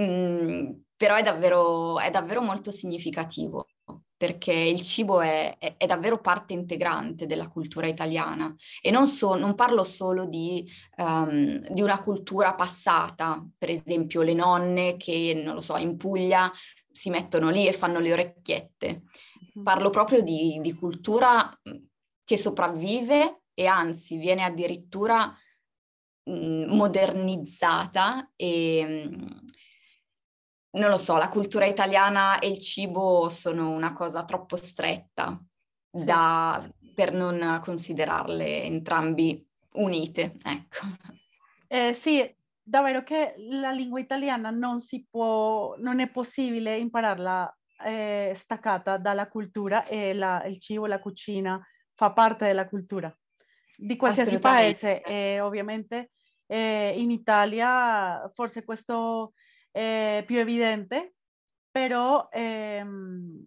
Mm, 0.00 0.72
però 0.96 1.14
è 1.14 1.22
davvero, 1.22 2.00
è 2.00 2.10
davvero 2.10 2.40
molto 2.42 2.70
significativo 2.70 3.68
perché 4.24 4.54
il 4.54 4.80
cibo 4.80 5.20
è, 5.20 5.54
è, 5.58 5.74
è, 5.76 5.84
davvero 5.84 6.18
parte 6.18 6.54
integrante 6.54 7.26
della 7.26 7.46
cultura 7.46 7.86
italiana 7.86 8.54
e 8.80 8.90
non, 8.90 9.06
so, 9.06 9.34
non 9.34 9.54
parlo 9.54 9.84
solo 9.84 10.24
di, 10.24 10.66
um, 10.96 11.58
di, 11.68 11.82
una 11.82 12.02
cultura 12.02 12.54
passata, 12.54 13.46
per 13.58 13.68
esempio 13.68 14.22
le 14.22 14.32
nonne 14.32 14.96
che, 14.96 15.38
non 15.44 15.52
lo 15.54 15.60
so, 15.60 15.76
in 15.76 15.98
Puglia 15.98 16.50
si 16.90 17.10
mettono 17.10 17.50
lì 17.50 17.68
e 17.68 17.74
fanno 17.74 17.98
le 17.98 18.12
orecchiette. 18.12 19.02
Parlo 19.62 19.90
proprio 19.90 20.22
di, 20.22 20.58
di 20.62 20.72
cultura 20.72 21.54
che 22.24 22.38
sopravvive 22.38 23.42
e 23.52 23.66
anzi 23.66 24.16
viene 24.16 24.42
addirittura 24.42 25.36
mh, 26.22 26.74
modernizzata 26.74 28.32
e 28.36 29.42
non 30.74 30.90
lo 30.90 30.98
so, 30.98 31.16
la 31.16 31.28
cultura 31.28 31.66
italiana 31.66 32.38
e 32.38 32.48
il 32.48 32.60
cibo 32.60 33.28
sono 33.28 33.70
una 33.70 33.92
cosa 33.92 34.24
troppo 34.24 34.56
stretta 34.56 35.40
da, 35.90 36.64
per 36.94 37.12
non 37.12 37.60
considerarle 37.62 38.62
entrambi 38.62 39.46
unite, 39.74 40.36
ecco. 40.42 40.86
Eh, 41.68 41.94
sì, 41.94 42.28
davvero 42.62 43.02
che 43.02 43.34
la 43.36 43.70
lingua 43.70 44.00
italiana 44.00 44.50
non 44.50 44.80
si 44.80 45.06
può, 45.08 45.74
non 45.78 46.00
è 46.00 46.08
possibile 46.08 46.76
impararla 46.78 47.56
eh, 47.84 48.32
staccata 48.36 48.96
dalla 48.96 49.28
cultura 49.28 49.84
e 49.84 50.14
la, 50.14 50.44
il 50.44 50.60
cibo, 50.60 50.86
la 50.86 51.00
cucina 51.00 51.60
fa 51.94 52.12
parte 52.12 52.46
della 52.46 52.68
cultura 52.68 53.14
di 53.76 53.96
qualsiasi 53.96 54.38
paese 54.38 55.02
e 55.02 55.40
ovviamente 55.40 56.10
eh, 56.46 56.94
in 56.96 57.10
Italia 57.10 58.30
forse 58.34 58.64
questo 58.64 59.32
è 59.74 60.22
più 60.24 60.38
evidente, 60.38 61.14
però 61.68 62.28
ehm, 62.30 63.44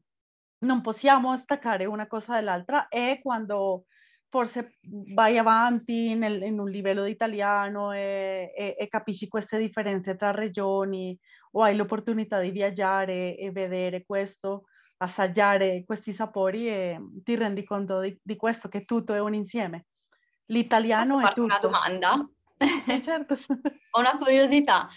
non 0.59 0.81
possiamo 0.81 1.37
staccare 1.37 1.85
una 1.85 2.05
cosa 2.05 2.33
dall'altra 2.33 2.89
e 2.89 3.19
quando 3.21 3.85
forse 4.27 4.75
vai 5.13 5.37
avanti 5.37 6.13
nel, 6.15 6.41
in 6.43 6.59
un 6.59 6.69
livello 6.69 7.05
di 7.05 7.11
italiano 7.11 7.93
e, 7.93 8.51
e, 8.53 8.75
e, 8.77 8.87
capisci 8.89 9.29
queste 9.29 9.57
differenze 9.57 10.17
tra 10.17 10.31
regioni 10.31 11.17
o 11.51 11.63
hai 11.63 11.77
l'opportunità 11.77 12.41
di 12.41 12.51
viaggiare 12.51 13.37
e 13.37 13.51
vedere 13.51 14.03
questo, 14.05 14.65
assaggiare 14.97 15.85
questi 15.85 16.11
sapori 16.11 16.67
e 16.67 16.99
ti 17.23 17.35
rendi 17.35 17.63
conto 17.63 18.01
di, 18.01 18.19
di 18.21 18.35
questo, 18.35 18.67
che 18.67 18.83
tutto 18.83 19.13
è 19.13 19.21
un 19.21 19.33
insieme. 19.33 19.85
L'italiano 20.47 21.19
Posso 21.19 21.27
è 21.27 21.33
tutto. 21.33 21.43
una 21.43 21.59
domanda? 21.59 22.29
Eh, 22.57 23.01
certo. 23.01 23.37
Ho 23.91 23.99
una 23.99 24.17
curiosità. 24.17 24.89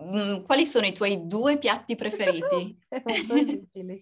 Mm, 0.00 0.44
quali 0.44 0.66
sono 0.66 0.86
i 0.86 0.92
tuoi 0.92 1.26
due 1.26 1.58
piatti 1.58 1.94
preferiti? 1.94 2.78
è 2.88 3.22
molto 3.26 3.44
difficile. 3.44 4.00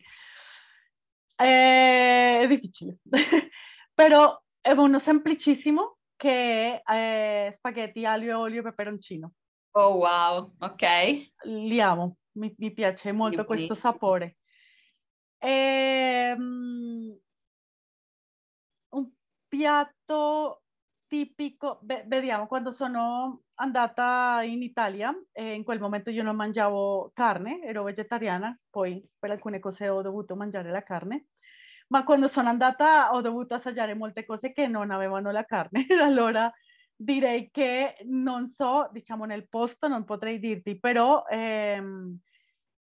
Eh, 1.37 2.41
è 2.41 2.47
difficile. 2.49 2.99
Però 3.95 4.41
è 4.61 4.71
uno 4.71 4.99
semplicissimo 4.99 5.99
che 6.17 6.81
è 6.81 7.47
eh, 7.49 7.53
spaghetti 7.53 8.07
aglio, 8.07 8.39
olio 8.39 8.61
e 8.61 8.63
peperoncino. 8.63 9.33
Oh 9.73 9.97
wow, 9.97 10.55
ok. 10.59 11.31
Li 11.45 11.81
amo, 11.81 12.17
mi, 12.33 12.55
mi 12.59 12.73
piace 12.73 13.13
molto 13.13 13.45
questo 13.45 13.75
sapore. 13.75 14.37
E, 15.39 16.35
um, 16.37 17.19
un 18.91 19.11
piatto 19.49 20.63
tipico, 21.13 21.79
vediamo, 21.83 22.47
quando 22.47 22.71
sono 22.71 23.43
andata 23.57 24.41
in 24.45 24.63
Italia, 24.63 25.15
eh, 25.33 25.53
in 25.53 25.63
quel 25.63 25.79
momento 25.79 26.09
io 26.09 26.23
non 26.23 26.35
mangiavo 26.35 27.11
carne, 27.13 27.63
ero 27.63 27.83
vegetariana, 27.83 28.59
poi 28.71 29.07
per 29.19 29.31
alcune 29.31 29.59
cose 29.59 29.91
ho 29.91 30.01
dovuto 30.01 30.35
mangiare 30.37 30.71
la 30.71 30.83
carne, 30.83 31.27
ma 31.89 32.03
quando 32.03 32.29
sono 32.29 32.49
andata 32.49 33.13
ho 33.13 33.21
dovuto 33.21 33.53
assaggiare 33.53 33.93
molte 33.93 34.25
cose 34.25 34.55
che 34.55 34.67
non 34.69 34.91
avevano 34.91 35.31
la 35.31 35.45
carne, 35.45 35.85
allora 36.01 36.51
direi 36.97 37.51
che 37.51 37.97
non 38.05 38.49
so, 38.49 38.89
diciamo 38.91 39.27
nel 39.27 39.51
posto, 39.51 39.89
non 39.89 40.05
potrei 40.05 40.39
dirti, 40.39 40.81
però 40.81 41.25
ehm, 41.29 42.21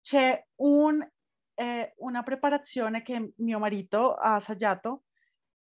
c'è 0.01 0.45
un 0.55 1.07
eh, 1.55 1.93
una 1.97 2.23
preparazione 2.23 3.01
che 3.01 3.33
mio 3.37 3.59
marito 3.59 4.13
ha 4.15 4.35
assaggiato, 4.35 5.03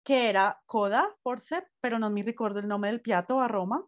che 0.09 0.27
era 0.27 0.59
coda, 0.65 1.15
forse, 1.21 1.73
però 1.79 1.99
non 1.99 2.15
mi 2.15 2.23
ricordo 2.23 2.59
il 2.59 2.65
nome 2.65 2.89
del 2.89 3.03
piatto, 3.03 3.41
a 3.41 3.45
Roma. 3.45 3.87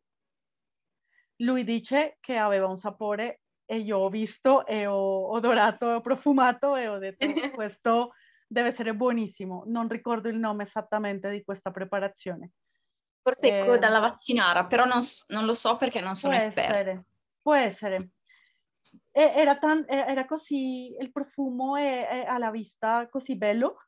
Lui 1.36 1.64
dice 1.64 2.18
che 2.20 2.36
aveva 2.36 2.66
un 2.66 2.76
sapore 2.76 3.40
e 3.64 3.78
io 3.78 3.96
ho 3.96 4.10
visto 4.10 4.66
e 4.66 4.84
ho 4.84 5.30
odorato, 5.30 5.86
ho 5.86 6.00
profumato 6.02 6.76
e 6.76 6.88
ho 6.88 6.98
detto 6.98 7.24
questo 7.56 8.12
deve 8.46 8.68
essere 8.68 8.94
buonissimo. 8.94 9.62
Non 9.68 9.88
ricordo 9.88 10.28
il 10.28 10.36
nome 10.36 10.64
esattamente 10.64 11.30
di 11.30 11.42
questa 11.42 11.70
preparazione. 11.70 12.50
Forse 13.22 13.60
eh, 13.60 13.64
coda 13.64 13.86
alla 13.86 14.00
vaccinara, 14.00 14.66
però 14.66 14.84
non, 14.84 15.00
non, 15.28 15.46
lo 15.46 15.54
so 15.54 15.78
perché 15.78 16.02
non 16.02 16.16
sono 16.16 16.34
esperta. 16.34 16.74
Essere, 16.74 17.04
può 17.40 17.54
essere 17.54 18.10
era, 19.10 19.56
tan, 19.58 19.86
era 19.88 20.26
così, 20.26 20.94
il 20.98 21.10
profumo 21.12 21.76
è, 21.76 22.06
è, 22.06 22.24
alla 22.26 22.50
vista 22.50 23.08
così 23.08 23.36
bello 23.36 23.84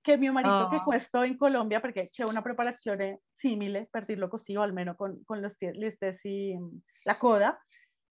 che 0.00 0.16
mio 0.16 0.32
marito, 0.32 0.54
oh. 0.54 0.68
che 0.68 0.80
questo 0.82 1.22
in 1.22 1.36
Colombia, 1.36 1.80
perché 1.80 2.08
c'è 2.10 2.24
una 2.24 2.42
preparazione 2.42 3.22
simile, 3.34 3.88
per 3.90 4.04
dirlo 4.04 4.28
così, 4.28 4.56
o 4.56 4.62
almeno 4.62 4.94
con, 4.94 5.22
con 5.24 5.38
gli 5.38 5.90
stessi, 5.90 6.56
la 7.04 7.16
coda, 7.16 7.58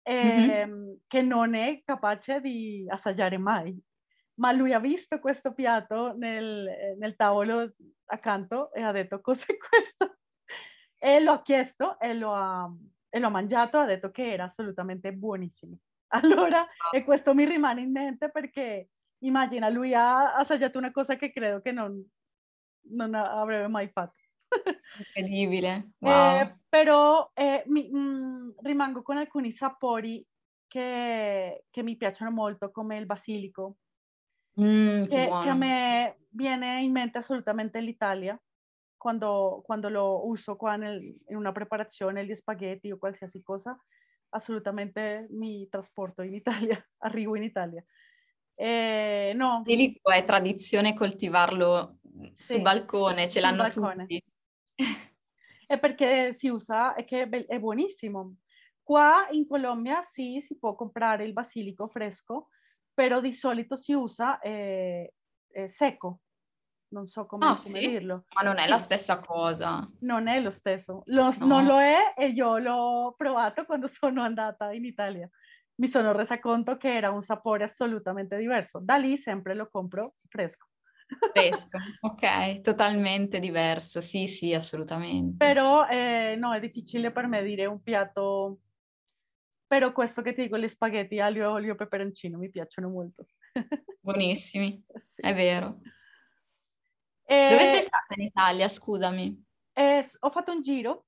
eh, 0.04 0.66
mm-hmm. 0.66 0.94
che 1.08 1.22
non 1.22 1.54
è 1.54 1.82
capace 1.84 2.40
di 2.42 2.86
assaggiare 2.88 3.38
mai. 3.38 3.78
Ma 4.36 4.52
lui 4.52 4.74
ha 4.74 4.80
visto 4.80 5.20
questo 5.20 5.54
piatto 5.54 6.16
nel, 6.18 6.96
nel 6.98 7.16
tavolo 7.16 7.74
accanto 8.06 8.72
e 8.74 8.82
ha 8.82 8.92
detto 8.92 9.22
cos'è 9.22 9.56
questo? 9.58 10.18
E 10.98 11.20
lo 11.20 11.32
ha 11.32 11.42
chiesto 11.42 12.00
e 12.00 12.14
lo 12.14 12.34
ha, 12.34 12.72
e 13.10 13.20
lo 13.20 13.28
ha 13.28 13.32
mangiato, 13.32 13.78
ha 13.78 13.86
detto 13.86 14.12
che 14.12 14.32
era 14.32 14.46
assolutamente 14.46 15.12
buonissimo. 15.14 15.78
Allora, 16.14 16.66
e 16.92 17.06
questo 17.06 17.34
mi 17.34 17.46
rimane 17.46 17.80
in 17.80 17.92
mente 17.92 18.30
perché 18.30 18.90
immagina, 19.22 19.70
lui 19.70 19.94
ha 19.94 20.36
assaggiato 20.36 20.78
una 20.78 20.92
cosa 20.92 21.16
che 21.16 21.32
credo 21.32 21.62
che 21.62 21.72
non, 21.72 22.04
non 22.92 23.14
avrebbe 23.14 23.68
mai 23.68 23.90
fatto. 23.90 24.20
Incredibile. 24.98 25.94
Eh, 26.00 26.08
wow. 26.08 26.40
Eh, 26.40 26.58
però 26.68 27.32
eh, 27.34 27.64
mi, 27.68 27.90
mh, 27.90 27.98
mm, 27.98 28.50
rimango 28.62 29.02
con 29.02 29.18
alcuni 29.18 29.54
sapori 29.54 30.26
che, 30.68 31.66
che, 31.70 31.84
mi 31.84 31.96
piacciono 31.98 32.32
molto, 32.32 32.72
come 32.72 32.98
il 32.98 33.06
basilico, 33.06 33.78
mm, 34.60 35.04
che, 35.06 35.08
che, 35.08 35.50
a 35.50 35.54
me 35.54 36.20
viene 36.30 36.82
in 36.82 36.92
mente 36.92 37.18
assolutamente 37.18 37.80
l'Italia. 37.80 38.40
Quando, 38.98 39.62
quando 39.66 39.90
lo 39.90 40.28
uso 40.28 40.56
qua 40.56 40.76
nel, 40.76 41.02
in 41.02 41.36
una 41.36 41.52
preparazione, 41.52 42.24
gli 42.24 42.36
spaghetti 42.36 42.92
o 42.92 43.00
qualsiasi 43.00 43.42
cosa, 43.42 43.76
assolutamente 44.30 45.28
mi 45.32 45.68
trasporto 45.70 46.22
in 46.22 46.36
Italia, 46.36 46.78
arrivo 47.00 47.36
in 47.36 47.44
Italia. 47.44 47.84
Eh, 48.62 49.34
no. 49.34 49.64
Basilico 49.64 50.12
è 50.12 50.24
tradizione 50.24 50.94
coltivarlo 50.94 51.98
sì, 52.36 52.54
sul 52.54 52.62
balcone, 52.62 53.28
ce 53.28 53.40
l'hanno 53.40 53.64
balcone. 53.64 54.06
tutti. 54.06 54.24
È 55.66 55.80
perché 55.80 56.36
si 56.36 56.50
usa, 56.50 56.94
è 56.94 57.04
che 57.04 57.28
è 57.28 57.60
buonissimo. 57.60 58.36
Qua 58.84 59.28
in 59.32 59.48
Colombia 59.48 60.06
sì, 60.12 60.42
si 60.42 60.60
può 60.60 60.76
comprare 60.76 61.24
il 61.24 61.34
basilico 61.34 61.88
fresco, 61.88 62.50
però 62.94 63.20
di 63.20 63.34
solito 63.34 63.78
si 63.78 63.94
usa 63.94 64.38
eh, 64.40 65.14
eh, 65.54 65.70
secco, 65.70 66.20
non 66.90 67.08
so 67.08 67.26
come, 67.26 67.46
ah, 67.46 67.56
come 67.56 67.82
sì? 67.82 67.88
dirlo. 67.88 68.26
Ma 68.36 68.48
non 68.48 68.60
è 68.60 68.68
la 68.68 68.80
stessa 68.80 69.22
cosa. 69.22 69.90
Non 70.02 70.28
è 70.28 70.40
lo 70.40 70.52
stesso, 70.52 71.04
lo, 71.06 71.34
no. 71.40 71.46
non 71.46 71.66
lo 71.66 71.80
è 71.80 72.14
e 72.16 72.28
io 72.28 72.58
l'ho 72.58 73.16
provato 73.18 73.66
quando 73.66 73.88
sono 73.88 74.22
andata 74.22 74.72
in 74.72 74.86
Italia. 74.86 75.28
Mi 75.82 75.88
sono 75.88 76.12
resa 76.12 76.40
conto 76.40 76.78
che 76.78 76.96
era 76.96 77.10
un 77.10 77.24
sapore 77.24 77.64
assolutamente 77.64 78.38
diverso. 78.38 78.80
Da 78.80 78.98
lì 78.98 79.18
sempre 79.18 79.56
lo 79.56 79.68
compro 79.68 80.18
fresco. 80.30 80.68
Fresco, 81.34 81.80
ok, 82.02 82.62
totalmente 82.62 83.40
diverso, 83.40 84.00
sì, 84.00 84.28
sì, 84.28 84.54
assolutamente. 84.54 85.44
Però 85.44 85.88
eh, 85.88 86.36
no, 86.38 86.54
è 86.54 86.60
difficile 86.60 87.12
per 87.12 87.26
me 87.26 87.42
dire 87.42 87.66
un 87.66 87.82
piatto, 87.82 88.60
però 89.66 89.92
questo 89.92 90.22
che 90.22 90.36
ti 90.36 90.44
dico, 90.44 90.60
gli 90.60 90.68
spaghetti 90.68 91.20
aglio, 91.20 91.50
olio 91.50 91.74
e 91.74 91.76
peperoncino 91.76 92.38
mi 92.38 92.52
piacciono 92.52 92.88
molto. 92.88 93.26
Buonissimi, 94.00 94.86
sì. 94.88 95.02
è 95.16 95.34
vero. 95.34 95.80
E... 97.26 97.48
Dove 97.50 97.66
sei 97.66 97.82
stata 97.82 98.14
in 98.18 98.26
Italia, 98.26 98.68
scusami? 98.68 99.46
Eh, 99.74 100.08
ho 100.20 100.30
fatto 100.30 100.52
un 100.52 100.62
giro 100.62 101.08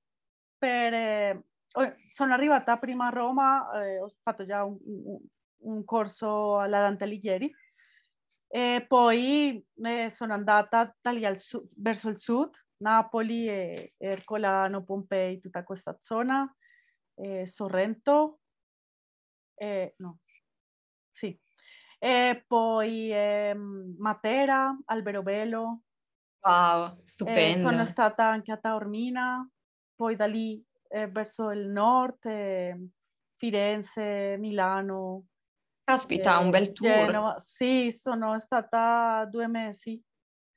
per... 0.58 1.40
Eh, 1.76 1.94
sono 2.08 2.32
arrivata 2.32 2.76
prima 2.78 3.06
a 3.06 3.10
Roma, 3.10 3.68
eh, 3.82 4.00
ho 4.00 4.12
fatto 4.22 4.44
già 4.44 4.62
un, 4.62 4.78
un, 4.84 5.18
un 5.62 5.84
corso 5.84 6.58
alla 6.58 6.80
Dante 6.80 7.04
Alighieri 7.04 7.52
e 8.46 8.84
poi 8.86 9.64
eh, 9.82 10.10
sono 10.10 10.34
andata 10.34 10.94
sud, 11.36 11.68
verso 11.76 12.08
il 12.08 12.18
sud, 12.18 12.50
Napoli, 12.76 13.48
e 13.48 13.94
Ercolano, 13.96 14.84
Pompei, 14.84 15.40
tutta 15.40 15.64
questa 15.64 15.96
zona, 15.98 16.48
Sorrento, 17.44 18.40
no, 19.96 20.18
sì, 21.10 21.36
e 21.98 22.44
poi 22.46 23.10
ehm, 23.10 23.96
Matera, 23.98 24.76
Alberobello, 24.84 25.82
Wow, 26.44 27.00
stupendo. 27.04 27.68
Eh, 27.68 27.72
sono 27.72 27.84
stata 27.86 28.28
anche 28.28 28.52
a 28.52 28.58
Taormina, 28.58 29.48
poi 29.96 30.14
da 30.14 30.26
lì 30.26 30.62
eh, 30.94 31.08
verso 31.08 31.50
il 31.50 31.66
nord, 31.66 32.24
eh, 32.24 32.88
Firenze, 33.36 34.36
Milano. 34.38 35.24
Caspita, 35.82 36.38
un 36.38 36.50
bel 36.50 36.72
tour. 36.72 36.88
Genova. 36.88 37.42
Sì, 37.44 37.92
sono 37.92 38.38
stata 38.38 39.26
due 39.28 39.48
mesi. 39.48 40.00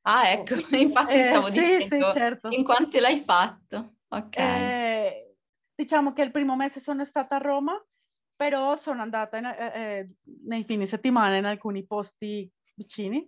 Ah, 0.02 0.30
ecco, 0.30 0.54
infatti 0.76 1.24
stavo 1.24 1.48
sì, 1.48 1.54
dicendo, 1.54 2.12
sì, 2.12 2.18
certo. 2.18 2.48
in 2.52 2.64
quanti 2.64 3.00
l'hai 3.00 3.18
fatto? 3.18 3.96
Ok. 4.10 4.38
Eh, 4.38 5.36
diciamo 5.74 6.14
che 6.14 6.22
il 6.22 6.32
primo 6.32 6.56
mese 6.56 6.80
sono 6.80 7.04
stata 7.04 7.36
a 7.36 7.40
Roma, 7.40 7.84
però 8.36 8.76
sono 8.76 9.02
andata 9.02 9.38
in, 9.38 9.46
eh, 9.46 9.72
eh, 9.74 10.10
nei 10.46 10.64
fine 10.64 10.86
settimana 10.86 11.36
in 11.36 11.46
alcuni 11.46 11.86
posti 11.86 12.50
vicini 12.76 13.28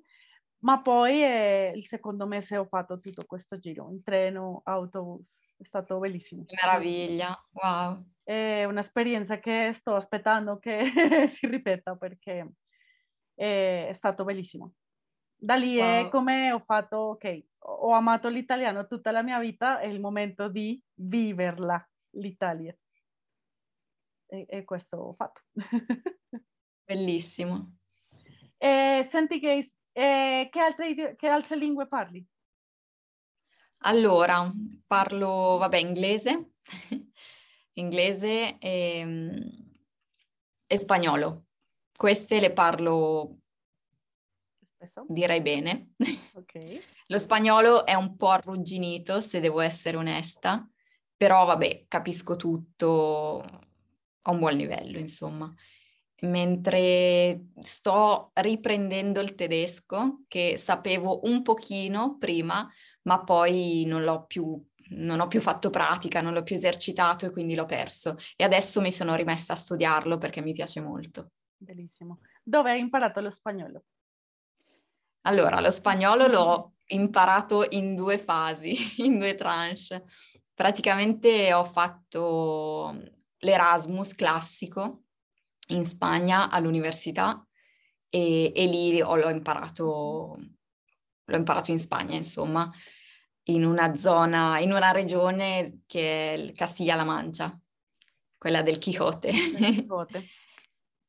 ma 0.60 0.82
poi 0.82 1.24
eh, 1.24 1.72
il 1.76 1.86
secondo 1.88 2.26
mese 2.26 2.58
ho 2.58 2.66
fatto 2.66 3.00
tutto 3.00 3.24
questo 3.26 3.58
giro 3.60 3.90
in 3.92 4.04
treno, 4.04 4.62
autobus, 4.66 5.38
è 5.60 5.66
stato 5.66 6.00
bellissimo. 6.00 6.46
Che 6.46 6.56
meraviglia, 6.56 7.38
wow. 7.52 8.04
È 8.24 8.64
un'esperienza 8.64 9.40
che 9.40 9.74
sto 9.74 9.96
aspettando 9.96 10.58
che 10.60 10.84
si 11.36 11.48
ripeta 11.48 11.96
perché 11.96 12.54
è 13.36 13.92
stato 13.94 14.24
bellissimo. 14.24 14.74
Da 15.36 15.56
lì 15.56 15.78
wow. 15.78 16.06
è 16.06 16.10
come 16.10 16.52
ho 16.52 16.60
fatto, 16.60 16.98
ok, 16.98 17.44
ho 17.60 17.92
amato 17.92 18.30
l'italiano 18.30 18.88
tutta 18.88 19.12
la 19.12 19.24
mia 19.24 19.40
vita, 19.40 19.80
è 19.80 19.88
il 19.88 20.00
momento 20.00 20.50
di 20.50 20.82
viverla, 20.96 21.86
l'Italia. 22.12 22.76
E, 24.28 24.46
e 24.48 24.64
questo 24.64 24.98
ho 24.98 25.14
fatto. 25.14 25.42
Bellissimo. 26.86 27.78
E 28.58 29.08
senti 29.10 29.40
che 29.40 29.72
e 29.92 30.48
che, 30.50 30.60
altre, 30.60 31.16
che 31.16 31.28
altre 31.28 31.58
lingue 31.58 31.88
parli? 31.88 32.26
Allora, 33.84 34.52
parlo, 34.86 35.58
vabbè, 35.58 35.78
inglese, 35.78 36.52
inglese 37.74 38.58
e, 38.58 39.42
e, 40.68 40.78
spagnolo. 40.78 41.46
Queste 41.96 42.40
le 42.40 42.52
parlo 42.52 43.38
direi 45.08 45.42
bene. 45.42 45.94
Okay. 46.40 46.82
Lo 47.08 47.20
spagnolo 47.20 47.86
è 47.86 47.94
un 47.96 48.16
po' 48.16 48.30
arrugginito, 48.30 49.20
se 49.20 49.42
devo 49.42 49.60
essere 49.60 49.98
onesta, 49.98 50.66
però 51.18 51.44
vabbè, 51.44 51.84
capisco 51.90 52.38
tutto 52.38 53.42
a 53.42 54.32
un 54.32 54.40
buon 54.40 54.54
livello, 54.54 54.98
insomma. 55.00 55.54
Mentre 56.22 57.46
sto 57.62 58.32
riprendendo 58.34 59.22
il 59.22 59.36
tedesco, 59.36 60.24
che 60.28 60.58
sapevo 60.58 61.22
un 61.24 61.42
pochino 61.42 62.18
prima, 62.18 62.70
ma 63.04 63.24
poi 63.24 63.86
non 63.86 64.04
l'ho 64.04 64.26
più 64.26 64.62
non 64.90 65.20
ho 65.20 65.28
più 65.28 65.42
fatto 65.42 65.70
pratica, 65.70 66.22
non 66.22 66.34
l'ho 66.34 66.44
più 66.44 66.56
esercitato 66.56 67.26
e 67.26 67.32
quindi 67.32 67.56
l'ho 67.56 67.66
perso. 67.66 68.18
E 68.36 68.44
adesso 68.44 68.82
mi 68.82 68.92
sono 68.92 69.16
rimessa 69.16 69.54
a 69.54 69.56
studiarlo 69.56 70.18
perché 70.18 70.42
mi 70.42 70.54
piace 70.54 70.82
molto. 70.82 71.32
Bellissimo. 71.56 72.22
Dove 72.42 72.72
hai 72.72 72.80
imparato 72.80 73.20
lo 73.20 73.30
spagnolo? 73.30 73.84
Allora, 75.22 75.60
lo 75.60 75.70
spagnolo 75.70 76.28
l'ho 76.28 76.74
imparato 76.88 77.68
in 77.70 77.96
due 77.96 78.18
fasi, 78.18 78.76
in 79.04 79.20
due 79.20 79.36
tranche. 79.36 80.06
Praticamente 80.54 81.54
ho 81.54 81.66
fatto 81.66 83.00
l'Erasmus 83.38 84.16
classico 84.16 85.04
in 85.70 85.86
Spagna 85.86 86.50
all'università 86.50 87.46
e, 88.10 88.52
e 88.56 88.66
lì 88.66 89.02
ho, 89.02 89.16
l'ho, 89.16 89.30
imparato, 89.30 90.38
l'ho 91.24 91.36
imparato 91.36 91.72
in 91.72 91.80
Spagna, 91.80 92.16
insomma, 92.16 92.72
in 93.44 93.66
una 93.66 93.96
zona, 93.96 94.60
in 94.60 94.72
una 94.72 94.92
regione 94.92 95.82
che 95.86 96.34
è 96.34 96.38
il 96.38 96.52
Castiglia-La 96.54 97.04
Mancia, 97.04 97.60
quella 98.38 98.62
del 98.62 98.80
Quixote. 98.80 99.32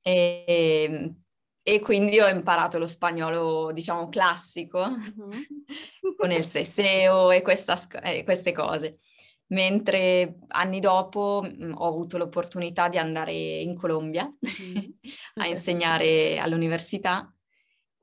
E, 0.02 1.14
e 1.62 1.80
quindi 1.80 2.18
ho 2.20 2.26
imparato 2.26 2.78
lo 2.78 2.86
spagnolo, 2.86 3.70
diciamo, 3.70 4.08
classico, 4.08 4.88
mm-hmm. 4.88 5.42
con 6.16 6.32
il 6.32 6.42
seseo 6.42 7.30
e, 7.30 7.42
questa, 7.42 7.78
e, 8.00 8.24
queste 8.24 8.52
cose. 8.52 9.00
Mentre 9.50 10.38
anni 10.48 10.78
dopo 10.78 11.42
mh, 11.42 11.64
mm, 11.64 11.72
ho 11.74 11.86
avuto 11.86 12.18
l'opportunità 12.18 12.88
di 12.88 12.98
andare 12.98 13.32
in 13.32 13.74
Colombia 13.74 14.24
mm-hmm. 14.24 14.90
a 15.42 15.46
insegnare 15.46 16.38
all'università 16.38 17.32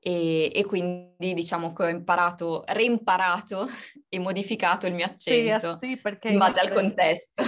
e, 0.00 0.52
e, 0.54 0.64
quindi 0.64 1.34
diciamo 1.34 1.72
che 1.72 1.82
ho 1.84 1.88
imparato, 1.88 2.64
reimparato 2.66 3.66
e 4.08 4.18
modificato 4.18 4.86
il 4.86 4.94
mio 4.94 5.04
accento 5.04 5.78
sì, 5.80 6.00
sì, 6.00 6.28
in 6.28 6.38
base 6.38 6.60
al 6.60 6.72
contesto. 6.72 7.42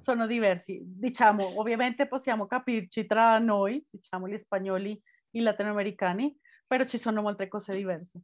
Sono 0.00 0.26
diversi, 0.26 0.80
diciamo, 0.82 1.58
ovviamente 1.60 2.08
possiamo 2.08 2.46
capirci 2.46 3.04
tra 3.06 3.38
noi, 3.38 3.84
diciamo 3.90 4.26
gli 4.26 4.38
spagnoli 4.38 5.00
i 5.32 5.40
latinoamericani, 5.40 6.34
però 6.66 6.84
ci 6.84 6.98
sono 6.98 7.20
molte 7.20 7.46
cose 7.48 7.74
diverse. 7.74 8.20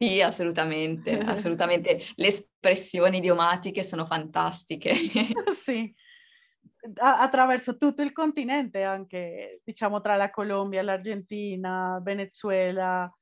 Sì, 0.00 0.22
assolutamente, 0.22 1.18
assolutamente. 1.18 2.00
Le 2.14 2.28
espressioni 2.28 3.18
idiomatiche 3.18 3.82
sono 3.82 4.06
fantastiche. 4.06 4.94
sì, 5.64 5.92
attraverso 6.94 7.76
tutto 7.76 8.02
il 8.02 8.12
continente 8.12 8.84
anche, 8.84 9.60
diciamo, 9.64 10.00
tra 10.00 10.14
la 10.14 10.30
Colombia, 10.30 10.82
l'Argentina, 10.82 11.98
Venezuela. 12.00 13.12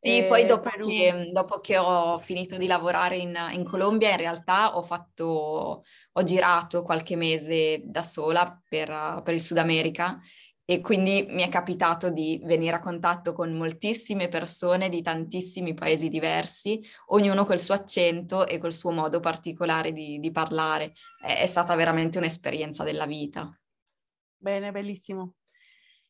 Sì, 0.00 0.18
eh, 0.18 0.24
poi 0.26 0.44
dopo 0.44 0.68
che, 0.70 1.30
dopo 1.32 1.60
che, 1.60 1.78
ho 1.78 2.18
finito 2.18 2.58
di 2.58 2.66
lavorare 2.66 3.16
in, 3.16 3.38
in, 3.52 3.64
Colombia, 3.64 4.10
in 4.10 4.16
realtà 4.18 4.76
ho 4.76 4.82
fatto, 4.82 5.84
ho 6.12 6.22
girato 6.24 6.82
qualche 6.82 7.14
mese 7.14 7.80
da 7.84 8.02
sola 8.02 8.60
per, 8.68 9.22
per 9.24 9.34
il 9.34 9.40
Sud 9.40 9.58
America 9.58 10.20
e 10.66 10.80
quindi 10.80 11.26
mi 11.28 11.42
è 11.42 11.48
capitato 11.50 12.08
di 12.08 12.40
venire 12.44 12.76
a 12.76 12.80
contatto 12.80 13.34
con 13.34 13.52
moltissime 13.52 14.28
persone 14.28 14.88
di 14.88 15.02
tantissimi 15.02 15.74
paesi 15.74 16.08
diversi, 16.08 16.82
ognuno 17.08 17.44
col 17.44 17.60
suo 17.60 17.74
accento 17.74 18.46
e 18.46 18.58
col 18.58 18.72
suo 18.72 18.90
modo 18.90 19.20
particolare 19.20 19.92
di, 19.92 20.18
di 20.18 20.30
parlare. 20.30 20.94
È, 21.20 21.40
è, 21.40 21.46
stata 21.46 21.74
veramente 21.74 22.16
un'esperienza 22.16 22.82
della 22.82 23.04
vita. 23.04 23.54
Bene, 24.36 24.72
bellissimo. 24.72 25.34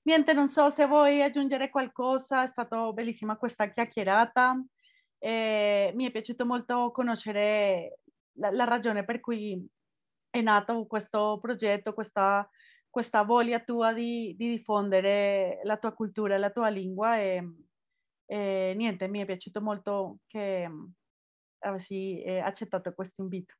Niente, 0.02 0.32
non 0.32 0.48
so 0.48 0.70
se 0.70 0.86
vuoi 0.86 1.22
aggiungere 1.22 1.70
qualcosa, 1.70 2.44
è 2.44 2.48
stata 2.48 2.92
bellissima 2.92 3.36
questa 3.36 3.72
chiacchierata. 3.72 4.62
Eh, 5.18 5.90
mi 5.94 6.06
è 6.06 6.10
piaciuto 6.12 6.46
molto 6.46 6.92
conoscere 6.92 8.00
la, 8.34 8.50
la 8.50 8.64
ragione 8.64 9.04
per 9.04 9.18
cui 9.20 9.66
è 10.30 10.40
nato 10.42 10.86
questo 10.86 11.38
progetto, 11.40 11.94
questa 11.94 12.48
questa 12.94 13.24
voglia 13.24 13.58
tua 13.58 13.92
di, 13.92 14.36
di, 14.38 14.50
diffondere 14.50 15.58
la 15.64 15.78
tua 15.78 15.92
cultura 15.92 16.36
e 16.36 16.38
la 16.38 16.50
tua 16.50 16.68
lingua 16.68 17.18
e, 17.18 17.42
e, 18.24 18.72
niente, 18.76 19.08
mi 19.08 19.20
è 19.20 19.24
piaciuto 19.24 19.60
molto 19.60 20.18
che 20.28 20.70
avessi 21.58 22.22
eh, 22.22 22.38
accettato 22.38 22.94
questo 22.94 23.22
invito. 23.22 23.54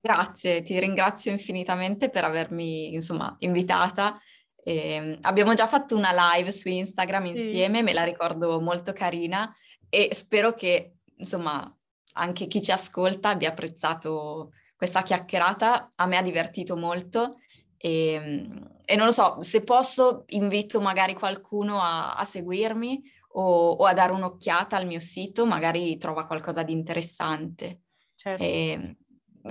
Grazie, 0.00 0.62
ti 0.62 0.80
ringrazio 0.80 1.30
infinitamente 1.30 2.08
per 2.08 2.24
avermi 2.24 2.94
insomma 2.94 3.36
invitata. 3.40 4.18
Eh, 4.64 5.18
abbiamo 5.20 5.52
già 5.52 5.66
fatto 5.66 5.94
una 5.94 6.32
live 6.32 6.50
su 6.50 6.70
Instagram 6.70 7.26
insieme, 7.26 7.78
sì. 7.78 7.84
me 7.84 7.92
la 7.92 8.04
ricordo 8.04 8.58
molto 8.58 8.94
carina 8.94 9.54
e 9.90 10.14
spero 10.14 10.54
che 10.54 10.94
insomma 11.16 11.70
anche 12.14 12.46
chi 12.46 12.62
ci 12.62 12.72
ascolta 12.72 13.28
abbia 13.28 13.50
apprezzato 13.50 14.52
questa 14.74 15.02
chiacchierata. 15.02 15.90
A 15.94 16.06
me 16.06 16.16
ha 16.16 16.22
divertito 16.22 16.74
molto 16.74 17.36
e, 17.82 18.12
ehm, 18.12 18.70
e, 18.84 18.96
non 18.96 19.06
lo 19.06 19.12
so, 19.12 19.42
se 19.42 19.64
posso 19.64 20.22
invito 20.28 20.80
magari 20.80 21.14
qualcuno 21.14 21.80
a, 21.80 22.14
a 22.14 22.24
seguirmi 22.24 23.02
o, 23.34 23.70
o, 23.70 23.84
a 23.84 23.92
dare 23.92 24.12
un'occhiata 24.12 24.76
al 24.76 24.86
mio 24.86 25.00
sito, 25.00 25.44
magari 25.44 25.98
trova 25.98 26.24
qualcosa 26.26 26.62
di 26.62 26.72
interessante. 26.72 27.80
Certo. 28.14 28.40
E, 28.40 28.70
ehm, 28.70 28.96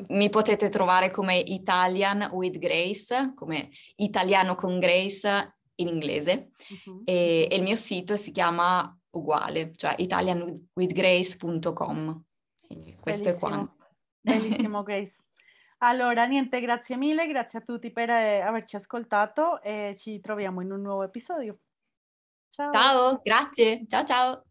mi 0.08 0.30
potete 0.30 0.70
trovare 0.70 1.12
come 1.12 1.38
Italian 1.38 2.30
with 2.32 2.58
Grace, 2.58 3.34
come 3.36 3.72
italiano 3.98 4.56
con 4.56 4.80
Grace 4.80 5.58
in 5.76 5.90
inglese 5.90 6.52
uh-huh. 6.86 7.02
e, 7.04 7.50
e, 7.52 7.58
il 7.58 7.64
mio 7.64 7.76
sito 7.76 8.16
si 8.16 8.32
chiama 8.32 8.98
uguale, 9.10 9.74
cioè 9.76 9.94
italianwithgrace.com. 9.98 12.24
Questo 12.98 13.04
Bellissimo. 13.04 13.30
è 13.30 13.38
quanto. 13.38 13.76
Bellissimo 14.22 14.84
Grace. 14.88 15.21
Allora, 15.84 16.26
niente, 16.26 16.60
grazie 16.60 16.96
mille, 16.96 17.28
grazie 17.28 17.60
a 17.60 17.62
tutti 17.64 17.92
per 17.92 18.10
eh, 18.10 18.42
averci 18.42 18.76
ascoltato 18.76 19.62
e 19.62 19.96
ci 19.98 20.20
troviamo 20.20 20.62
in 20.62 20.72
un 20.72 20.82
nuovo 20.82 21.04
episodio. 21.04 21.58
Ciao. 22.50 22.72
Ciao, 22.72 23.20
grazie. 23.24 23.86
Ciao 23.88 24.06
ciao. 24.06 24.44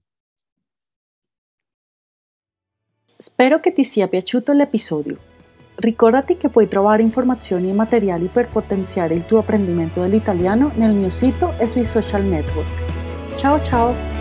Spero 3.17 3.61
che 3.61 3.73
ti 3.73 3.85
sia 3.85 4.09
piaciuto 4.09 4.53
l'episodio. 4.53 5.29
Ricordati 5.77 6.37
che 6.37 6.49
puoi 6.49 6.69
trovare 6.69 7.03
informazioni 7.03 7.71
e 7.71 7.75
materiali 7.75 8.27
per 8.27 8.49
potenziare 8.49 9.15
il 9.15 9.25
tuo 9.27 9.39
apprendimento 9.39 10.01
dell'italiano 10.01 10.73
nel 10.75 10.95
mio 10.95 11.11
sito 11.11 11.57
e 11.59 11.69
sui 11.69 11.85
social 11.85 12.23
network. 12.23 13.37
Ciao 13.37 13.63
ciao! 13.65 14.20